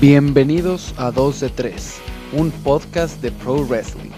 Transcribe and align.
Bienvenidos 0.00 0.94
a 0.96 1.10
2 1.10 1.40
de 1.40 1.48
3, 1.50 2.00
un 2.32 2.50
podcast 2.50 3.20
de 3.20 3.30
Pro 3.30 3.62
Wrestling. 3.66 4.10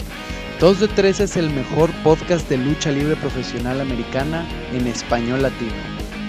2 0.61 0.81
de 0.81 0.89
3 0.89 1.21
es 1.21 1.37
el 1.37 1.51
mejor 1.51 1.91
podcast 2.05 2.49
de 2.49 2.59
lucha 2.59 2.93
libre 2.93 3.17
profesional 3.17 3.81
americana 3.81 4.49
en 4.73 4.87
español 4.87 5.43
latino. 5.43 5.73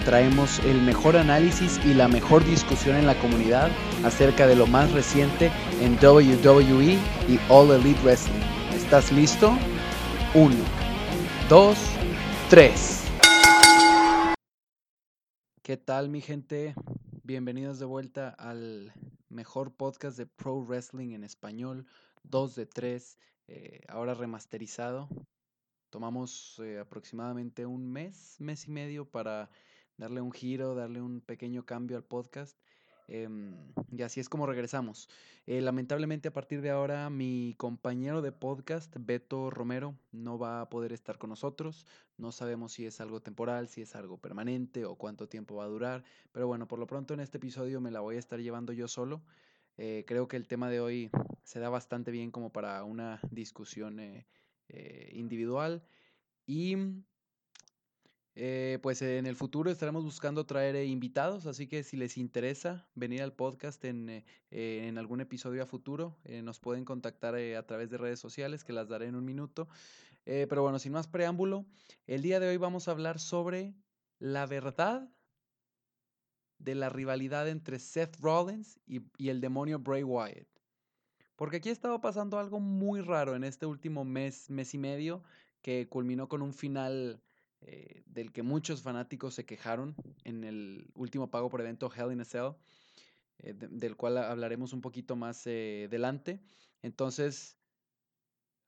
Traemos 0.04 0.58
el 0.64 0.82
mejor 0.82 1.16
análisis 1.16 1.80
y 1.86 1.94
la 1.94 2.08
mejor 2.08 2.44
discusión 2.44 2.96
en 2.96 3.06
la 3.06 3.18
comunidad 3.20 3.70
acerca 4.04 4.48
de 4.48 4.56
lo 4.56 4.66
más 4.66 4.90
reciente 4.90 5.52
en 5.80 5.94
WWE 6.04 6.98
y 7.28 7.38
All 7.48 7.70
Elite 7.70 8.00
Wrestling. 8.02 8.42
¿Estás 8.74 9.12
listo? 9.12 9.56
1, 10.34 10.54
2, 11.48 11.78
3. 12.50 13.02
¿Qué 15.62 15.76
tal 15.76 16.08
mi 16.08 16.20
gente? 16.20 16.74
Bienvenidos 17.26 17.80
de 17.80 17.86
vuelta 17.86 18.28
al 18.28 18.92
mejor 19.30 19.74
podcast 19.74 20.16
de 20.16 20.26
Pro 20.26 20.64
Wrestling 20.64 21.10
en 21.10 21.24
español, 21.24 21.84
2 22.22 22.54
de 22.54 22.66
3, 22.66 23.18
eh, 23.48 23.80
ahora 23.88 24.14
remasterizado. 24.14 25.08
Tomamos 25.90 26.60
eh, 26.60 26.78
aproximadamente 26.78 27.66
un 27.66 27.90
mes, 27.90 28.36
mes 28.38 28.68
y 28.68 28.70
medio 28.70 29.10
para 29.10 29.50
darle 29.96 30.20
un 30.20 30.30
giro, 30.30 30.76
darle 30.76 31.02
un 31.02 31.20
pequeño 31.20 31.66
cambio 31.66 31.96
al 31.96 32.04
podcast. 32.04 32.56
Em, 33.08 33.54
y 33.92 34.02
así 34.02 34.20
es 34.20 34.28
como 34.28 34.46
regresamos. 34.46 35.08
Eh, 35.46 35.60
lamentablemente 35.60 36.28
a 36.28 36.32
partir 36.32 36.60
de 36.60 36.70
ahora 36.70 37.08
mi 37.08 37.54
compañero 37.56 38.20
de 38.20 38.32
podcast, 38.32 38.94
Beto 38.98 39.50
Romero, 39.50 39.94
no 40.12 40.38
va 40.38 40.60
a 40.60 40.68
poder 40.68 40.92
estar 40.92 41.18
con 41.18 41.30
nosotros. 41.30 41.86
No 42.18 42.32
sabemos 42.32 42.72
si 42.72 42.86
es 42.86 43.00
algo 43.00 43.20
temporal, 43.20 43.68
si 43.68 43.82
es 43.82 43.94
algo 43.94 44.18
permanente 44.18 44.84
o 44.84 44.96
cuánto 44.96 45.28
tiempo 45.28 45.56
va 45.56 45.64
a 45.64 45.68
durar. 45.68 46.04
Pero 46.32 46.46
bueno, 46.46 46.66
por 46.66 46.78
lo 46.78 46.86
pronto 46.86 47.14
en 47.14 47.20
este 47.20 47.38
episodio 47.38 47.80
me 47.80 47.90
la 47.90 48.00
voy 48.00 48.16
a 48.16 48.18
estar 48.18 48.40
llevando 48.40 48.72
yo 48.72 48.88
solo. 48.88 49.22
Eh, 49.78 50.04
creo 50.06 50.26
que 50.26 50.36
el 50.36 50.48
tema 50.48 50.70
de 50.70 50.80
hoy 50.80 51.10
se 51.44 51.60
da 51.60 51.68
bastante 51.68 52.10
bien 52.10 52.30
como 52.30 52.50
para 52.50 52.82
una 52.84 53.20
discusión 53.30 54.00
eh, 54.00 54.26
individual. 55.12 55.84
Y 56.46 56.76
eh, 58.38 58.78
pues 58.82 59.00
en 59.00 59.24
el 59.24 59.34
futuro 59.34 59.70
estaremos 59.70 60.04
buscando 60.04 60.44
traer 60.44 60.76
eh, 60.76 60.84
invitados, 60.84 61.46
así 61.46 61.66
que 61.66 61.82
si 61.82 61.96
les 61.96 62.18
interesa 62.18 62.86
venir 62.94 63.22
al 63.22 63.32
podcast 63.32 63.82
en, 63.86 64.22
eh, 64.50 64.94
algún 64.98 65.22
episodio 65.22 65.62
a 65.62 65.66
futuro, 65.66 66.18
nos 66.42 66.60
pueden 66.60 66.84
contactar 66.84 67.34
a 67.34 67.66
través 67.66 67.88
de 67.88 67.96
redes 67.96 68.20
sociales, 68.20 68.62
que 68.62 68.74
las 68.74 68.88
daré 68.88 69.06
en 69.06 69.14
un 69.14 69.24
minuto. 69.24 69.68
pero 70.24 70.60
bueno, 70.60 70.78
sin 70.78 70.92
más 70.92 71.08
preámbulo, 71.08 71.64
el 72.06 72.20
día 72.20 72.38
de 72.38 72.48
hoy 72.48 72.58
vamos 72.58 72.88
a 72.88 72.90
hablar 72.90 73.20
sobre 73.20 73.74
la 74.18 74.44
verdad 74.44 75.10
de 76.58 76.74
la 76.74 76.90
rivalidad 76.90 77.48
entre 77.48 77.78
Seth 77.78 78.18
Rollins 78.20 78.78
y, 78.86 79.00
y 79.16 79.30
el 79.30 79.40
demonio 79.40 79.78
Bray 79.78 80.02
Wyatt. 80.02 80.48
Porque 81.36 81.56
aquí 81.56 81.70
ha 81.70 81.72
estado 81.72 82.02
pasando 82.02 82.38
algo 82.38 82.60
muy 82.60 83.00
raro 83.00 83.34
en 83.34 83.44
este 83.44 83.64
último 83.64 84.04
mes, 84.04 84.50
mes 84.50 84.74
y 84.74 84.78
medio, 84.78 85.22
que 85.62 85.88
culminó 85.88 86.28
con 86.28 86.42
un 86.42 86.52
final 86.52 87.22
eh, 87.68 88.04
del 88.06 88.30
que 88.30 88.44
muchos 88.44 88.82
fanáticos 88.82 89.34
se 89.34 89.44
quejaron 89.44 89.96
en 90.22 90.44
el 90.44 90.86
último 90.94 91.32
pago 91.32 91.50
por 91.50 91.60
evento 91.60 91.90
Hell 91.92 92.12
in 92.12 92.20
a 92.20 92.24
Cell, 92.24 92.52
eh, 93.38 93.54
del 93.54 93.96
cual 93.96 94.18
hablaremos 94.18 94.72
un 94.72 94.80
poquito 94.80 95.16
más 95.16 95.44
eh, 95.48 95.86
adelante. 95.88 96.40
Entonces, 96.82 97.58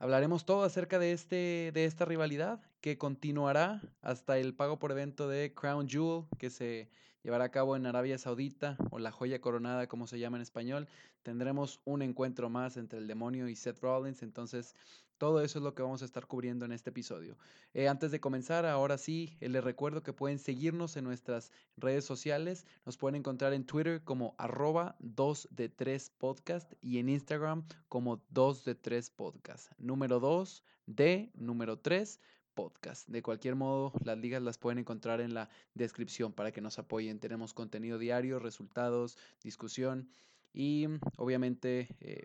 hablaremos 0.00 0.44
todo 0.44 0.64
acerca 0.64 0.98
de, 0.98 1.12
este, 1.12 1.70
de 1.72 1.84
esta 1.84 2.06
rivalidad 2.06 2.60
que 2.80 2.98
continuará 2.98 3.80
hasta 4.02 4.36
el 4.36 4.52
pago 4.54 4.80
por 4.80 4.90
evento 4.90 5.28
de 5.28 5.54
Crown 5.54 5.88
Jewel, 5.88 6.24
que 6.36 6.50
se 6.50 6.90
llevará 7.28 7.44
a 7.44 7.50
cabo 7.50 7.76
en 7.76 7.84
Arabia 7.84 8.16
Saudita, 8.16 8.78
o 8.90 8.98
la 8.98 9.12
joya 9.12 9.38
coronada, 9.38 9.86
como 9.86 10.06
se 10.06 10.18
llama 10.18 10.38
en 10.38 10.42
español. 10.42 10.88
Tendremos 11.22 11.78
un 11.84 12.00
encuentro 12.00 12.48
más 12.48 12.78
entre 12.78 13.00
el 13.00 13.06
demonio 13.06 13.48
y 13.48 13.54
Seth 13.54 13.80
Rollins, 13.80 14.22
entonces 14.22 14.74
todo 15.18 15.42
eso 15.42 15.58
es 15.58 15.62
lo 15.62 15.74
que 15.74 15.82
vamos 15.82 16.00
a 16.00 16.06
estar 16.06 16.26
cubriendo 16.26 16.64
en 16.64 16.72
este 16.72 16.88
episodio. 16.88 17.36
Eh, 17.74 17.86
antes 17.86 18.12
de 18.12 18.18
comenzar, 18.18 18.64
ahora 18.64 18.96
sí, 18.96 19.36
eh, 19.42 19.50
les 19.50 19.62
recuerdo 19.62 20.02
que 20.02 20.14
pueden 20.14 20.38
seguirnos 20.38 20.96
en 20.96 21.04
nuestras 21.04 21.52
redes 21.76 22.06
sociales. 22.06 22.64
Nos 22.86 22.96
pueden 22.96 23.16
encontrar 23.16 23.52
en 23.52 23.66
Twitter 23.66 24.02
como 24.02 24.34
arroba 24.38 24.96
2 25.00 25.48
de 25.50 25.68
3 25.68 26.10
podcast 26.16 26.72
y 26.80 26.96
en 26.96 27.10
Instagram 27.10 27.62
como 27.90 28.22
2 28.30 28.64
de 28.64 28.74
3 28.74 29.10
podcast. 29.10 29.70
Número 29.76 30.18
2 30.18 30.64
de 30.86 31.30
número 31.34 31.78
3 31.78 32.20
podcast. 32.58 33.08
De 33.08 33.22
cualquier 33.22 33.54
modo, 33.54 33.92
las 34.02 34.18
ligas 34.18 34.42
las 34.42 34.58
pueden 34.58 34.80
encontrar 34.80 35.20
en 35.20 35.32
la 35.32 35.48
descripción 35.74 36.32
para 36.32 36.50
que 36.50 36.60
nos 36.60 36.80
apoyen. 36.80 37.20
Tenemos 37.20 37.54
contenido 37.54 37.98
diario, 37.98 38.40
resultados, 38.40 39.16
discusión 39.44 40.10
y 40.52 40.86
obviamente... 41.16 41.94
Eh, 42.00 42.24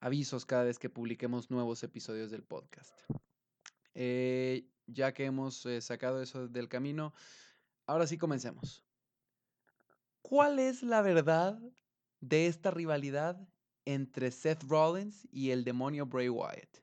avisos 0.00 0.46
cada 0.46 0.64
vez 0.64 0.78
que 0.78 0.88
publiquemos 0.88 1.50
nuevos 1.50 1.82
episodios 1.82 2.30
del 2.30 2.42
podcast. 2.42 2.98
Eh, 3.94 4.66
ya 4.86 5.12
que 5.12 5.26
hemos 5.26 5.66
eh, 5.66 5.80
sacado 5.80 6.22
eso 6.22 6.48
del 6.48 6.68
camino, 6.68 7.12
ahora 7.86 8.06
sí 8.06 8.18
comencemos. 8.18 8.82
¿Cuál 10.22 10.58
es 10.58 10.82
la 10.82 11.02
verdad 11.02 11.60
de 12.20 12.46
esta 12.46 12.70
rivalidad 12.70 13.38
entre 13.84 14.30
Seth 14.30 14.62
Rollins 14.64 15.28
y 15.30 15.50
el 15.50 15.64
demonio 15.64 16.06
Bray 16.06 16.28
Wyatt? 16.28 16.78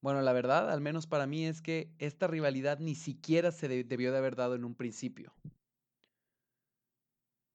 Bueno, 0.00 0.22
la 0.22 0.32
verdad, 0.32 0.70
al 0.70 0.80
menos 0.80 1.06
para 1.06 1.26
mí, 1.26 1.46
es 1.46 1.62
que 1.62 1.94
esta 1.98 2.26
rivalidad 2.26 2.78
ni 2.78 2.94
siquiera 2.94 3.50
se 3.50 3.68
debió 3.68 4.12
de 4.12 4.18
haber 4.18 4.36
dado 4.36 4.54
en 4.54 4.64
un 4.64 4.74
principio. 4.74 5.32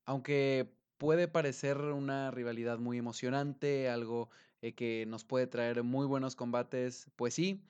Aunque 0.05 0.75
puede 0.97 1.27
parecer 1.27 1.77
una 1.77 2.31
rivalidad 2.31 2.77
muy 2.79 2.97
emocionante, 2.97 3.89
algo 3.89 4.29
eh, 4.61 4.73
que 4.73 5.05
nos 5.07 5.23
puede 5.25 5.47
traer 5.47 5.83
muy 5.83 6.05
buenos 6.05 6.35
combates, 6.35 7.09
pues 7.15 7.33
sí, 7.33 7.63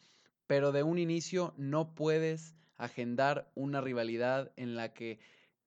pero 0.47 0.71
de 0.71 0.83
un 0.83 0.97
inicio 0.97 1.53
no 1.57 1.93
puedes 1.95 2.55
agendar 2.77 3.51
una 3.55 3.79
rivalidad 3.79 4.51
en 4.57 4.75
la 4.75 4.93
que 4.93 5.19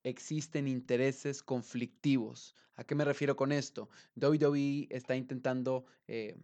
existen 0.03 0.67
intereses 0.67 1.41
conflictivos. 1.41 2.55
¿A 2.75 2.83
qué 2.83 2.93
me 2.93 3.05
refiero 3.05 3.35
con 3.35 3.51
esto? 3.51 3.89
WWE 4.15 4.87
está 4.91 5.15
intentando 5.15 5.85
eh, 6.07 6.37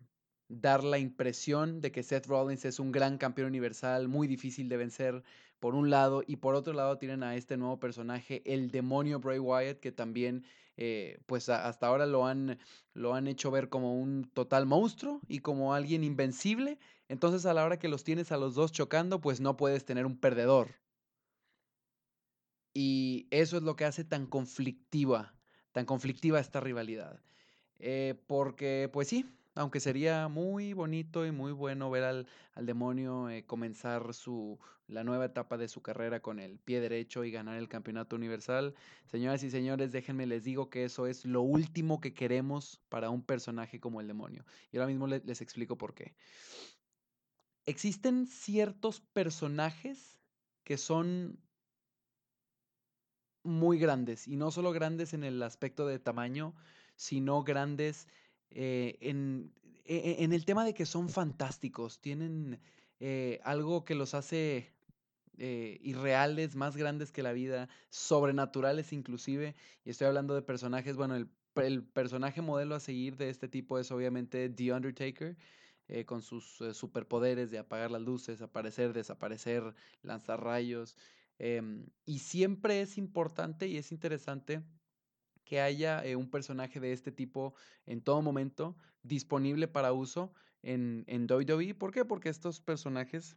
dar 0.52 0.84
la 0.84 1.00
impresión 1.00 1.82
de 1.82 1.92
que 1.92 2.04
Seth 2.04 2.28
Rollins 2.28 2.66
es 2.66 2.80
un 2.80 2.92
gran 2.92 3.18
campeón 3.18 3.48
universal, 3.48 4.08
muy 4.08 4.28
difícil 4.28 4.70
de 4.70 4.78
vencer 4.78 5.24
por 5.60 5.76
un 5.76 5.90
lado, 5.90 6.24
y 6.26 6.38
por 6.38 6.56
otro 6.56 6.74
lado 6.74 6.98
tienen 6.98 7.24
a 7.24 7.36
este 7.36 7.56
nuevo 7.56 7.80
personaje, 7.80 8.42
el 8.46 8.72
demonio 8.72 9.20
Bray 9.20 9.40
Wyatt, 9.40 9.80
que 9.80 9.92
también 9.92 10.44
eh, 10.78 11.20
pues 11.28 11.50
hasta 11.50 11.88
ahora 11.88 12.06
lo 12.06 12.26
han, 12.26 12.58
lo 12.94 13.14
han 13.14 13.28
hecho 13.28 13.52
ver 13.52 13.70
como 13.70 14.00
un 14.00 14.30
total 14.34 14.66
monstruo 14.66 15.22
y 15.28 15.40
como 15.40 15.74
alguien 15.74 16.04
invencible. 16.04 16.80
Entonces 17.08 17.46
a 17.46 17.54
la 17.54 17.64
hora 17.64 17.78
que 17.78 17.90
los 17.90 18.04
tienes 18.04 18.32
a 18.32 18.38
los 18.38 18.56
dos 18.56 18.72
chocando, 18.72 19.22
pues 19.22 19.42
no 19.42 19.58
puedes 19.58 19.86
tener 19.86 20.06
un 20.06 20.18
perdedor. 20.18 20.70
Y 22.74 23.28
eso 23.32 23.58
es 23.58 23.64
lo 23.64 23.76
que 23.76 23.86
hace 23.86 24.04
tan 24.04 24.26
conflictiva, 24.26 25.36
tan 25.74 25.86
conflictiva 25.86 26.40
esta 26.40 26.60
rivalidad. 26.62 27.22
Eh, 27.80 28.16
porque, 28.28 28.90
pues 28.94 29.08
sí, 29.08 29.26
aunque 29.56 29.80
sería 29.80 30.28
muy 30.28 30.74
bonito 30.74 31.26
y 31.26 31.32
muy 31.32 31.52
bueno 31.52 31.90
ver 31.90 32.04
al, 32.04 32.28
demonio 32.56 33.30
eh, 33.30 33.46
comenzar 33.46 34.14
su, 34.14 34.60
la 34.88 35.04
nueva 35.04 35.26
etapa 35.26 35.58
de 35.58 35.68
su 35.68 35.82
carrera 35.82 36.22
con 36.22 36.40
el 36.40 36.60
pie 36.60 36.80
derecho 36.80 37.24
y 37.24 37.32
ganar 37.32 37.58
el 37.58 37.68
campeonato 37.68 38.16
universal. 38.16 38.76
Señoras 39.06 39.44
y 39.44 39.50
señores, 39.50 39.92
déjenme 39.92 40.26
les 40.26 40.44
digo 40.44 40.70
que 40.70 40.86
eso 40.86 41.08
es 41.08 41.26
lo 41.26 41.42
último 41.42 42.00
que 42.00 42.14
queremos 42.14 42.82
para 42.90 43.10
un 43.10 43.24
personaje 43.24 43.80
como 43.80 44.00
el 44.02 44.08
demonio. 44.08 44.46
Y 44.72 44.78
ahora 44.78 44.88
mismo 44.88 45.08
les 45.08 45.42
explico 45.42 45.78
por 45.78 45.94
qué. 45.94 46.16
Existen 47.66 48.28
ciertos 48.28 49.02
personajes 49.02 50.20
que 50.64 50.78
son 50.78 51.40
muy 53.44 53.80
grandes, 53.80 54.28
y 54.28 54.36
no 54.36 54.52
solo 54.52 54.72
grandes 54.72 55.14
en 55.14 55.24
el 55.24 55.42
aspecto 55.42 55.88
de 55.88 56.00
tamaño, 56.00 56.54
sino 56.96 57.44
grandes 57.44 58.08
eh, 58.52 58.98
en, 59.02 59.54
e, 59.86 59.96
e, 59.96 60.24
en, 60.24 60.34
el 60.34 60.46
tema 60.46 60.66
de 60.66 60.74
que 60.74 60.86
son 60.86 61.10
fantásticos, 61.10 62.02
tienen 62.02 62.60
eh, 63.00 63.40
algo 63.44 63.86
que 63.86 63.96
los 63.96 64.14
hace 64.14 64.74
eh, 65.38 65.80
irreales, 65.82 66.56
más 66.56 66.76
grandes 66.76 67.12
que 67.12 67.24
la 67.24 67.32
vida, 67.32 67.70
sobrenaturales 67.90 68.94
inclusive, 68.94 69.56
y 69.86 69.90
estoy 69.90 70.08
hablando 70.08 70.36
de 70.36 70.42
personajes, 70.42 70.98
bueno, 70.98 71.16
el, 71.16 71.30
el 71.56 71.84
personaje 71.84 72.42
modelo 72.42 72.76
a 72.76 72.80
seguir 72.80 73.16
de 73.18 73.30
este 73.30 73.48
tipo 73.48 73.80
es 73.80 73.92
obviamente 73.92 74.50
The 74.50 74.74
Undertaker, 74.74 75.38
con 76.06 76.22
sus 76.22 76.46
superpoderes 76.72 77.52
de 77.52 77.58
apagar 77.58 77.92
las 77.92 78.02
luces, 78.02 78.42
aparecer, 78.42 78.94
desaparecer, 78.94 79.76
lanzar 80.04 80.42
rayos, 80.42 80.96
em, 81.38 81.86
y 82.06 82.20
siempre 82.20 82.80
es 82.80 82.98
importante 82.98 83.68
y 83.68 83.76
es 83.76 83.92
interesante 83.92 84.64
que 85.52 85.60
haya 85.60 86.02
eh, 86.06 86.16
un 86.16 86.30
personaje 86.30 86.80
de 86.80 86.94
este 86.94 87.12
tipo 87.12 87.54
en 87.86 88.00
todo 88.00 88.22
momento 88.22 88.78
disponible 89.04 89.68
para 89.68 89.92
uso 89.92 90.32
en, 90.64 91.04
en 91.08 91.28
WWE. 91.30 91.76
¿Por 91.76 91.92
qué? 91.92 92.06
Porque 92.06 92.30
estos 92.30 92.62
personajes 92.62 93.36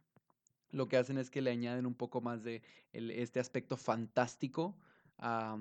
lo 0.69 0.87
que 0.87 0.95
hacen 0.95 1.17
es 1.17 1.29
que 1.29 1.41
le 1.41 1.51
añaden 1.51 1.85
un 1.85 1.93
poco 1.93 2.21
más 2.21 2.41
de 2.41 2.63
este 2.93 3.41
aspecto 3.41 3.75
fantástico 3.75 4.77
a, 5.17 5.57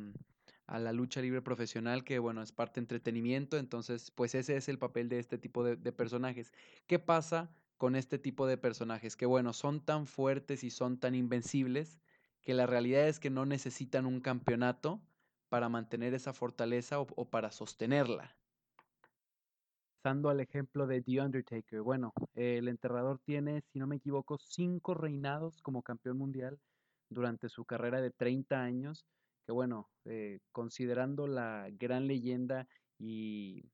a 0.68 0.78
la 0.78 0.92
lucha 0.92 1.20
libre 1.20 1.42
profesional, 1.42 2.04
que 2.04 2.20
bueno, 2.20 2.40
es 2.40 2.52
parte 2.52 2.74
de 2.78 2.84
entretenimiento, 2.84 3.58
entonces 3.58 4.12
pues 4.12 4.36
ese 4.36 4.56
es 4.56 4.68
el 4.68 4.78
papel 4.78 5.08
de 5.08 5.18
este 5.18 5.38
tipo 5.38 5.64
de, 5.64 5.74
de 5.74 5.90
personajes. 5.90 6.52
¿Qué 6.86 7.00
pasa 7.00 7.50
con 7.78 7.96
este 7.96 8.20
tipo 8.20 8.46
de 8.46 8.58
personajes? 8.58 9.16
Que 9.16 9.26
bueno, 9.26 9.54
son 9.54 9.84
tan 9.84 10.06
fuertes 10.06 10.62
y 10.62 10.70
son 10.70 11.00
tan 11.00 11.16
invencibles 11.16 11.98
que 12.42 12.54
la 12.54 12.66
realidad 12.66 13.08
es 13.08 13.18
que 13.18 13.30
no 13.30 13.44
necesitan 13.44 14.06
un 14.06 14.20
campeonato 14.20 15.02
para 15.54 15.68
mantener 15.68 16.14
esa 16.14 16.32
fortaleza 16.32 16.98
o, 16.98 17.30
para 17.30 17.52
sostenerla. 17.52 18.36
Pasando 20.02 20.28
al 20.28 20.40
ejemplo 20.40 20.88
de 20.88 21.00
The 21.00 21.20
Undertaker, 21.20 21.80
bueno, 21.80 22.12
el 22.34 22.66
enterrador 22.66 23.20
tiene, 23.24 23.62
si 23.72 23.78
no 23.78 23.86
me 23.86 23.94
equivoco, 23.94 24.36
cinco 24.36 24.94
reinados 24.94 25.62
como 25.62 25.84
campeón 25.84 26.18
mundial 26.18 26.58
durante 27.08 27.48
su 27.48 27.64
carrera 27.64 28.00
de 28.00 28.10
30 28.10 28.64
años, 28.64 29.06
que 29.46 29.52
bueno, 29.52 29.88
eh, 30.06 30.40
considerando 30.50 31.28
la 31.28 31.68
gran 31.70 32.08
leyenda 32.08 32.66
y 32.98 33.70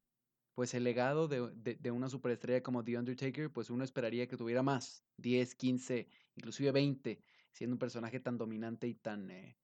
pues 0.54 0.74
el 0.74 0.84
legado 0.84 1.28
de, 1.28 1.90
una 1.90 2.10
superestrella 2.10 2.62
como 2.62 2.84
The 2.84 2.98
Undertaker, 2.98 3.50
pues 3.50 3.70
uno 3.70 3.84
esperaría 3.84 4.28
que 4.28 4.36
tuviera 4.36 4.62
más, 4.62 5.02
10, 5.16 5.54
15, 5.54 6.06
inclusive 6.34 6.72
20, 6.72 7.22
siendo 7.52 7.72
un 7.72 7.78
personaje 7.78 8.20
tan 8.20 8.36
dominante 8.36 8.86
y 8.86 8.96
tan, 8.96 9.30
eh, 9.30 9.56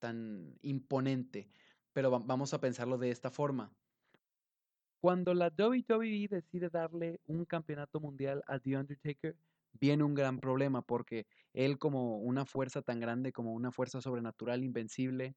tan 0.00 0.58
imponente. 0.62 1.52
Pero 1.92 2.10
vamos 2.10 2.54
a 2.54 2.60
pensarlo 2.60 2.98
de 2.98 3.10
esta 3.10 3.30
forma. 3.30 3.76
Cuando 5.00 5.32
la 5.34 5.48
WWE 5.56 6.28
decide 6.28 6.68
darle 6.68 7.20
un 7.26 7.44
campeonato 7.46 8.00
mundial 8.00 8.42
a 8.46 8.58
The 8.58 8.76
Undertaker, 8.76 9.36
viene 9.72 10.04
un 10.04 10.14
gran 10.14 10.40
problema 10.40 10.82
porque 10.82 11.26
él 11.54 11.78
como 11.78 12.18
una 12.18 12.44
fuerza 12.44 12.82
tan 12.82 13.00
grande, 13.00 13.32
como 13.32 13.54
una 13.54 13.72
fuerza 13.72 14.00
sobrenatural 14.00 14.62
invencible, 14.62 15.36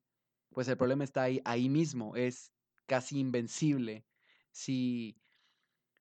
pues 0.50 0.68
el 0.68 0.78
problema 0.78 1.04
está 1.04 1.24
ahí, 1.24 1.42
ahí 1.46 1.70
mismo, 1.70 2.16
es 2.16 2.54
casi 2.88 3.20
invencible. 3.20 4.06
Si, 4.52 5.18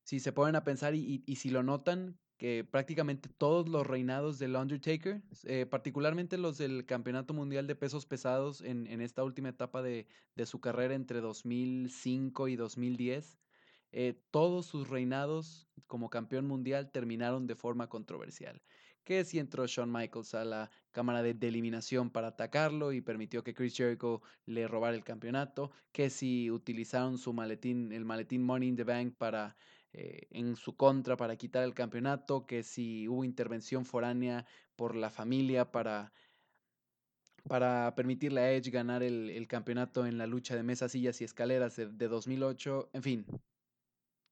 si 0.05 0.21
se 0.21 0.33
ponen 0.33 0.57
a 0.57 0.65
pensar 0.65 0.95
y, 0.95 1.01
y, 1.01 1.25
y 1.27 1.37
si 1.37 1.51
lo 1.51 1.63
notan, 1.63 2.22
que 2.43 2.65
prácticamente 2.65 3.29
todos 3.29 3.69
los 3.69 3.87
reinados 3.87 4.41
del 4.41 4.57
Undertaker, 4.57 5.23
eh, 5.45 5.65
particularmente 5.65 6.37
los 6.37 6.59
del 6.59 6.85
Campeonato 6.85 7.35
Mundial 7.35 7.69
de 7.69 7.77
Pesos 7.77 8.05
Pesados 8.05 8.63
en, 8.63 8.89
en 8.89 9.01
esta 9.01 9.23
última 9.23 9.51
etapa 9.51 9.81
de, 9.81 10.09
de, 10.35 10.45
su 10.45 10.61
carrera 10.61 10.95
entre 10.95 11.21
2005 11.21 12.49
y 12.49 12.57
2010, 12.57 13.39
eh, 13.93 14.21
todos 14.33 14.67
sus 14.67 14.89
reinados 14.89 15.69
como 15.87 16.11
campeón 16.11 16.49
mundial 16.49 16.91
terminaron 16.91 17.47
de 17.47 17.55
forma 17.55 17.89
controversial. 17.89 18.61
Que 19.05 19.25
si 19.25 19.39
entró 19.39 19.65
Shawn 19.69 19.93
Michaels 19.93 20.35
a 20.35 20.45
la 20.45 20.71
cámara 20.91 21.23
de, 21.23 21.35
de, 21.35 21.47
eliminación 21.47 22.11
para 22.11 22.27
atacarlo 22.27 22.93
y 22.93 23.01
permitió 23.01 23.45
que 23.45 23.55
Chris 23.55 23.77
Jericho 23.77 24.21
le 24.47 24.67
robara 24.67 24.97
el 24.97 25.05
campeonato, 25.05 25.71
que 25.93 26.11
si 26.11 26.51
utilizaron 26.51 27.19
su 27.19 27.33
maletín, 27.33 27.93
el 27.93 28.05
maletín 28.05 28.43
Money 28.43 28.71
in 28.71 28.75
the 28.75 28.83
Bank 28.83 29.15
para 29.17 29.55
eh, 29.93 30.27
en 30.31 30.57
su 30.57 30.77
contra 30.77 31.17
para 31.17 31.37
quitar 31.37 31.65
el 31.65 31.75
campeonato, 31.75 32.47
que 32.47 32.63
si 32.63 33.09
hubo 33.09 33.25
intervención 33.25 33.85
foránea 33.85 34.47
por 34.77 34.95
la 34.95 35.11
familia 35.11 35.71
para 35.71 36.13
para 37.49 37.95
permitirle 37.97 38.41
a 38.41 38.53
Edge 38.53 38.71
ganar 38.71 39.03
el, 39.03 39.29
el, 39.31 39.49
campeonato 39.49 40.07
en 40.07 40.17
la 40.17 40.29
lucha 40.29 40.55
de 40.55 40.63
mesas, 40.63 40.93
sillas 40.93 41.21
y 41.21 41.25
escaleras 41.25 41.75
de, 41.75 41.89
de 41.89 42.07
2008. 42.07 42.91
En 42.93 43.03
fin, 43.03 43.27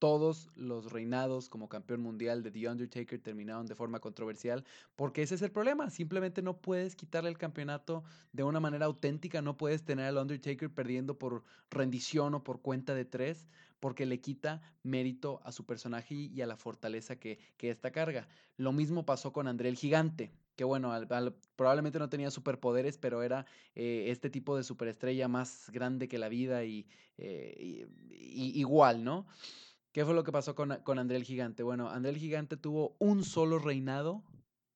todos 0.01 0.49
los 0.57 0.91
reinados 0.91 1.49
como 1.49 1.69
campeón 1.69 2.01
mundial 2.01 2.43
de 2.43 2.51
The 2.51 2.69
Undertaker 2.69 3.21
terminaron 3.21 3.67
de 3.67 3.75
forma 3.75 4.01
controversial, 4.01 4.65
porque 4.97 5.23
ese 5.23 5.35
es 5.35 5.43
el 5.43 5.53
problema, 5.53 5.91
simplemente 5.91 6.41
no 6.41 6.57
puedes 6.57 6.97
quitarle 6.97 7.29
el 7.29 7.37
campeonato 7.37 8.03
de 8.33 8.43
una 8.43 8.61
manera 8.61 8.87
auténtica, 8.87 9.43
no 9.43 9.59
puedes 9.59 9.85
tener 9.85 10.07
al 10.07 10.17
Undertaker 10.17 10.71
perdiendo 10.73 11.19
por 11.19 11.45
rendición 11.71 12.35
o 12.35 12.43
por 12.43 12.63
cuenta 12.63 12.95
de 12.95 13.05
tres, 13.05 13.47
porque 13.81 14.07
le 14.07 14.21
quita 14.21 14.61
mérito 14.83 15.41
a 15.45 15.53
su 15.53 15.67
personaje 15.67 16.15
y 16.15 16.41
a 16.43 16.47
la 16.47 16.57
fortaleza 16.57 17.17
que, 17.17 17.39
que 17.57 17.71
esta 17.71 17.91
carga. 17.91 18.29
Lo 18.57 18.73
mismo 18.73 19.05
pasó 19.05 19.33
con 19.33 19.49
André 19.49 19.69
el 19.69 19.77
Gigante, 19.77 20.33
que 20.55 20.65
bueno, 20.65 20.93
al, 20.93 21.09
probablemente 21.57 21.99
no 21.99 22.09
tenía 22.09 22.31
superpoderes, 22.31 22.99
pero 22.99 23.23
era 23.23 23.47
eh, 23.75 24.07
este 24.09 24.31
tipo 24.31 24.57
de 24.57 24.63
superestrella 24.63 25.27
más 25.27 25.71
grande 25.73 26.07
que 26.07 26.19
la 26.19 26.29
vida 26.29 26.65
y, 26.65 26.87
eh, 27.17 27.55
y, 27.59 27.87
y 28.11 28.61
igual, 28.61 29.03
¿no? 29.03 29.27
¿Qué 29.93 30.05
fue 30.05 30.15
lo 30.15 30.23
que 30.23 30.31
pasó 30.31 30.55
con, 30.55 30.77
con 30.85 30.99
André 30.99 31.17
el 31.17 31.25
Gigante? 31.25 31.63
Bueno, 31.63 31.89
André 31.89 32.13
el 32.13 32.19
Gigante 32.19 32.57
tuvo 32.57 32.95
un 33.01 33.25
solo 33.25 33.59
reinado 33.59 34.23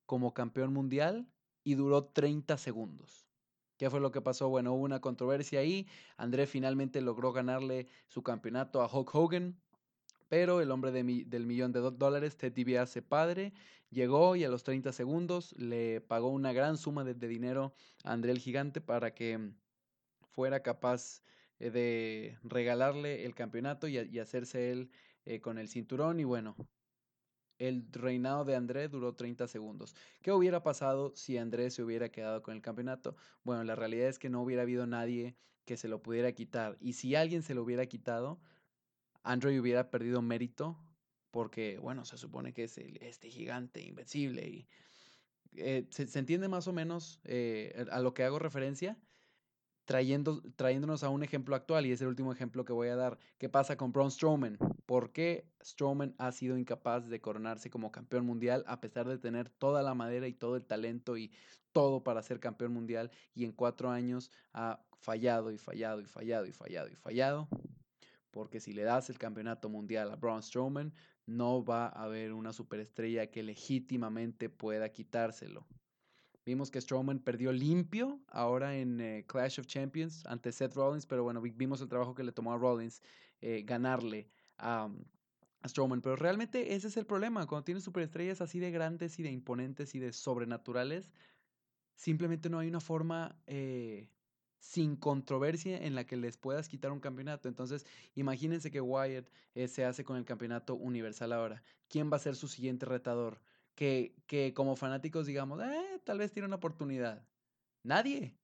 como 0.07 0.35
campeón 0.35 0.73
mundial 0.73 1.29
y 1.63 1.75
duró 1.75 2.05
30 2.05 2.59
segundos. 2.59 3.29
¿Qué 3.77 3.91
fue 3.91 4.01
lo 4.01 4.11
que 4.13 4.21
pasó? 4.21 4.49
Bueno, 4.49 4.73
hubo 4.73 4.85
una 4.85 5.01
controversia 5.01 5.61
ahí. 5.61 5.87
André 6.17 6.47
finalmente 6.47 7.01
logró 7.01 7.33
ganarle 7.33 7.89
su 8.07 8.23
campeonato 8.23 8.83
a 8.83 8.87
Hulk 8.87 9.15
Hogan, 9.15 9.61
pero 10.29 10.61
el 10.61 10.71
hombre 10.71 10.93
del 10.93 11.47
millón 11.47 11.73
de 11.73 11.81
dólares, 11.81 12.37
Ted 12.37 12.53
DiBiase 12.53 13.03
padre, 13.03 13.53
llegó 13.91 14.37
y 14.37 14.45
a 14.45 14.49
los 14.49 14.63
30 14.63 14.93
segundos 14.93 15.53
le 15.59 16.01
pagó 16.01 16.29
una 16.29 16.53
gran 16.53 16.77
suma 16.77 17.05
de, 17.05 17.15
dinero 17.15 17.75
a 18.05 18.13
André 18.13 18.33
el 18.33 18.39
Gigante 18.39 18.81
para 18.81 19.15
que 19.15 19.53
fuera 20.33 20.63
capaz 20.63 21.23
eh, 21.59 21.71
de 21.71 22.39
regalarle 22.43 23.25
el 23.25 23.35
campeonato 23.35 23.89
y, 23.89 23.99
y 23.99 24.19
hacerse 24.19 24.71
él 24.71 24.91
eh, 25.25 25.41
con 25.41 25.59
el 25.59 25.69
cinturón. 25.69 26.21
Y 26.21 26.25
bueno, 26.25 26.57
el 27.59 27.87
reinado 27.93 28.45
de 28.45 28.57
André 28.57 28.89
duró 28.89 29.15
30 29.15 29.47
segundos. 29.49 29.95
¿Qué 30.23 30.33
hubiera 30.33 30.63
pasado 30.63 31.13
si 31.15 31.39
André 31.39 31.71
se 31.71 31.83
hubiera 31.83 32.11
quedado 32.11 32.43
con 32.43 32.55
el 32.55 32.63
campeonato? 32.63 33.17
Bueno, 33.43 33.65
la 33.65 33.75
realidad 33.75 34.09
es 34.09 34.19
que 34.19 34.29
no 34.29 34.43
hubiera 34.43 34.63
habido 34.63 34.87
nadie 34.87 35.37
que 35.65 35.77
se 35.77 35.89
lo 35.89 36.03
pudiera 36.03 36.33
quitar. 36.33 36.77
Y 36.81 36.95
si 36.95 37.15
alguien 37.15 37.43
se 37.43 37.55
lo 37.55 37.63
hubiera 37.63 37.87
quitado, 37.87 38.41
André 39.23 39.59
hubiera 39.59 39.91
perdido 39.91 40.21
mérito 40.23 40.79
porque, 41.31 41.79
bueno, 41.79 42.05
se 42.05 42.17
supone 42.17 42.53
que 42.53 42.65
es 42.65 42.79
este 42.79 43.31
gigante 43.31 43.83
invencible 43.83 44.47
y 44.47 44.69
eh, 45.57 45.87
¿se, 45.91 46.07
¿se, 46.07 46.19
entiende 46.19 46.49
más 46.49 46.69
o 46.69 46.73
menos 46.73 47.21
eh, 47.25 47.87
a 47.91 48.01
lo 48.01 48.15
que 48.15 48.25
hago 48.25 48.39
referencia 48.39 48.99
trayendo, 49.85 50.43
trayéndonos 50.57 51.05
a 51.05 51.11
un 51.11 51.23
ejemplo 51.23 51.55
actual 51.55 51.87
y 51.87 51.93
es 51.93 52.01
el 52.01 52.09
último 52.09 52.33
ejemplo 52.33 52.65
que 52.65 52.73
voy 52.73 52.89
a 52.89 52.97
dar. 52.97 53.19
¿Qué 53.39 53.49
pasa 53.49 53.77
con 53.77 53.93
Braun 53.93 54.11
Strowman? 54.11 54.59
¿Por 54.87 55.13
qué 55.13 55.51
Strowman 55.63 56.15
ha 56.19 56.33
sido 56.33 56.59
incapaz 56.59 57.09
de 57.09 57.21
coronarse 57.21 57.71
como 57.71 57.93
campeón 57.93 58.27
mundial 58.27 58.65
a 58.67 58.81
pesar 58.81 59.09
de 59.09 59.19
tener 59.19 59.51
toda 59.51 59.83
la 59.83 59.95
madera 59.95 60.27
y 60.27 60.35
todo 60.35 60.57
el 60.57 60.65
talento 60.65 61.17
y 61.17 61.33
todo 61.73 62.05
para 62.05 62.23
ser 62.23 62.41
campeón 62.41 62.73
mundial 62.73 63.11
y 63.35 63.45
en 63.45 63.53
cuatro 63.53 63.91
años 63.91 64.31
ha 64.53 64.85
fallado 64.97 65.51
y 65.51 65.59
fallado 65.59 66.01
y 66.01 66.07
fallado 66.07 66.47
y 66.47 66.53
fallado 66.53 66.89
y 66.89 66.97
fallado? 66.97 67.49
Porque 68.31 68.61
si 68.61 68.73
le 68.73 68.83
das 68.83 69.11
el 69.11 69.19
campeonato 69.19 69.69
mundial 69.69 70.11
a 70.11 70.17
Braun 70.17 70.43
Strowman, 70.43 70.93
no 71.27 71.65
va 71.65 71.87
a 71.87 72.05
haber 72.05 72.33
una 72.33 72.53
superestrella 72.53 73.31
que 73.31 73.43
legítimamente 73.43 74.49
pueda 74.51 74.91
quitárselo. 74.91 75.67
Vimos 76.45 76.71
que 76.71 76.81
Strowman 76.81 77.21
perdió 77.21 77.53
limpio 77.53 78.21
ahora 78.29 78.77
en 78.77 79.01
eh, 79.01 79.25
Clash 79.27 79.61
of 79.61 79.67
Champions 79.67 80.27
ante 80.27 80.53
Seth 80.53 80.75
Rollins, 80.75 81.07
pero 81.07 81.25
bueno, 81.25 81.41
vimos 81.41 81.81
el 81.81 81.89
trabajo 81.89 82.15
que 82.15 82.23
le 82.23 82.33
tomó 82.33 82.53
a 82.53 82.59
Rollins 82.59 83.03
eh, 83.41 83.63
ganarle 83.65 84.29
a, 84.59 84.91
a, 85.63 85.69
Strowman. 85.69 86.03
Pero 86.03 86.17
realmente 86.17 86.75
ese 86.75 86.89
es 86.89 86.97
el 86.97 87.07
problema, 87.07 87.47
cuando 87.47 87.65
tienes 87.65 87.85
superestrellas 87.85 88.41
así 88.41 88.59
de 88.59 88.71
grandes 88.71 89.19
y 89.19 89.23
de 89.23 89.31
imponentes 89.31 89.95
y 89.95 89.99
de 89.99 90.13
sobrenaturales, 90.13 91.11
simplemente 91.95 92.51
no 92.51 92.59
hay 92.59 92.69
una 92.69 92.81
forma 92.81 93.37
eh, 93.47 94.11
sin 94.59 94.97
controversia 94.97 95.79
en 95.85 95.95
la 95.95 96.05
que 96.07 96.17
les 96.17 96.37
puedas 96.37 96.69
quitar 96.69 96.93
un 96.93 97.01
campeonato. 97.01 97.49
Entonces, 97.49 97.87
imagínense 98.15 98.71
que 98.71 98.81
Wyatt 98.81 99.29
eh, 99.55 99.69
se 99.69 99.85
hace 99.85 100.05
con 100.05 100.17
el 100.17 100.25
campeonato 100.25 100.75
universal 100.75 101.33
ahora. 101.33 101.63
¿Quién 101.89 102.11
va 102.11 102.17
a 102.17 102.21
ser 102.21 102.35
su 102.37 102.49
siguiente 102.49 102.87
retador? 102.87 103.41
Que, 103.75 104.17
que 104.27 104.55
como 104.55 104.77
fanáticos 104.77 105.27
digamos, 105.27 105.63
eh, 105.63 106.01
tal 106.05 106.19
vez 106.19 106.33
tiene 106.33 106.47
una 106.47 106.57
oportunidad. 106.57 107.29
Nadie. 107.83 108.41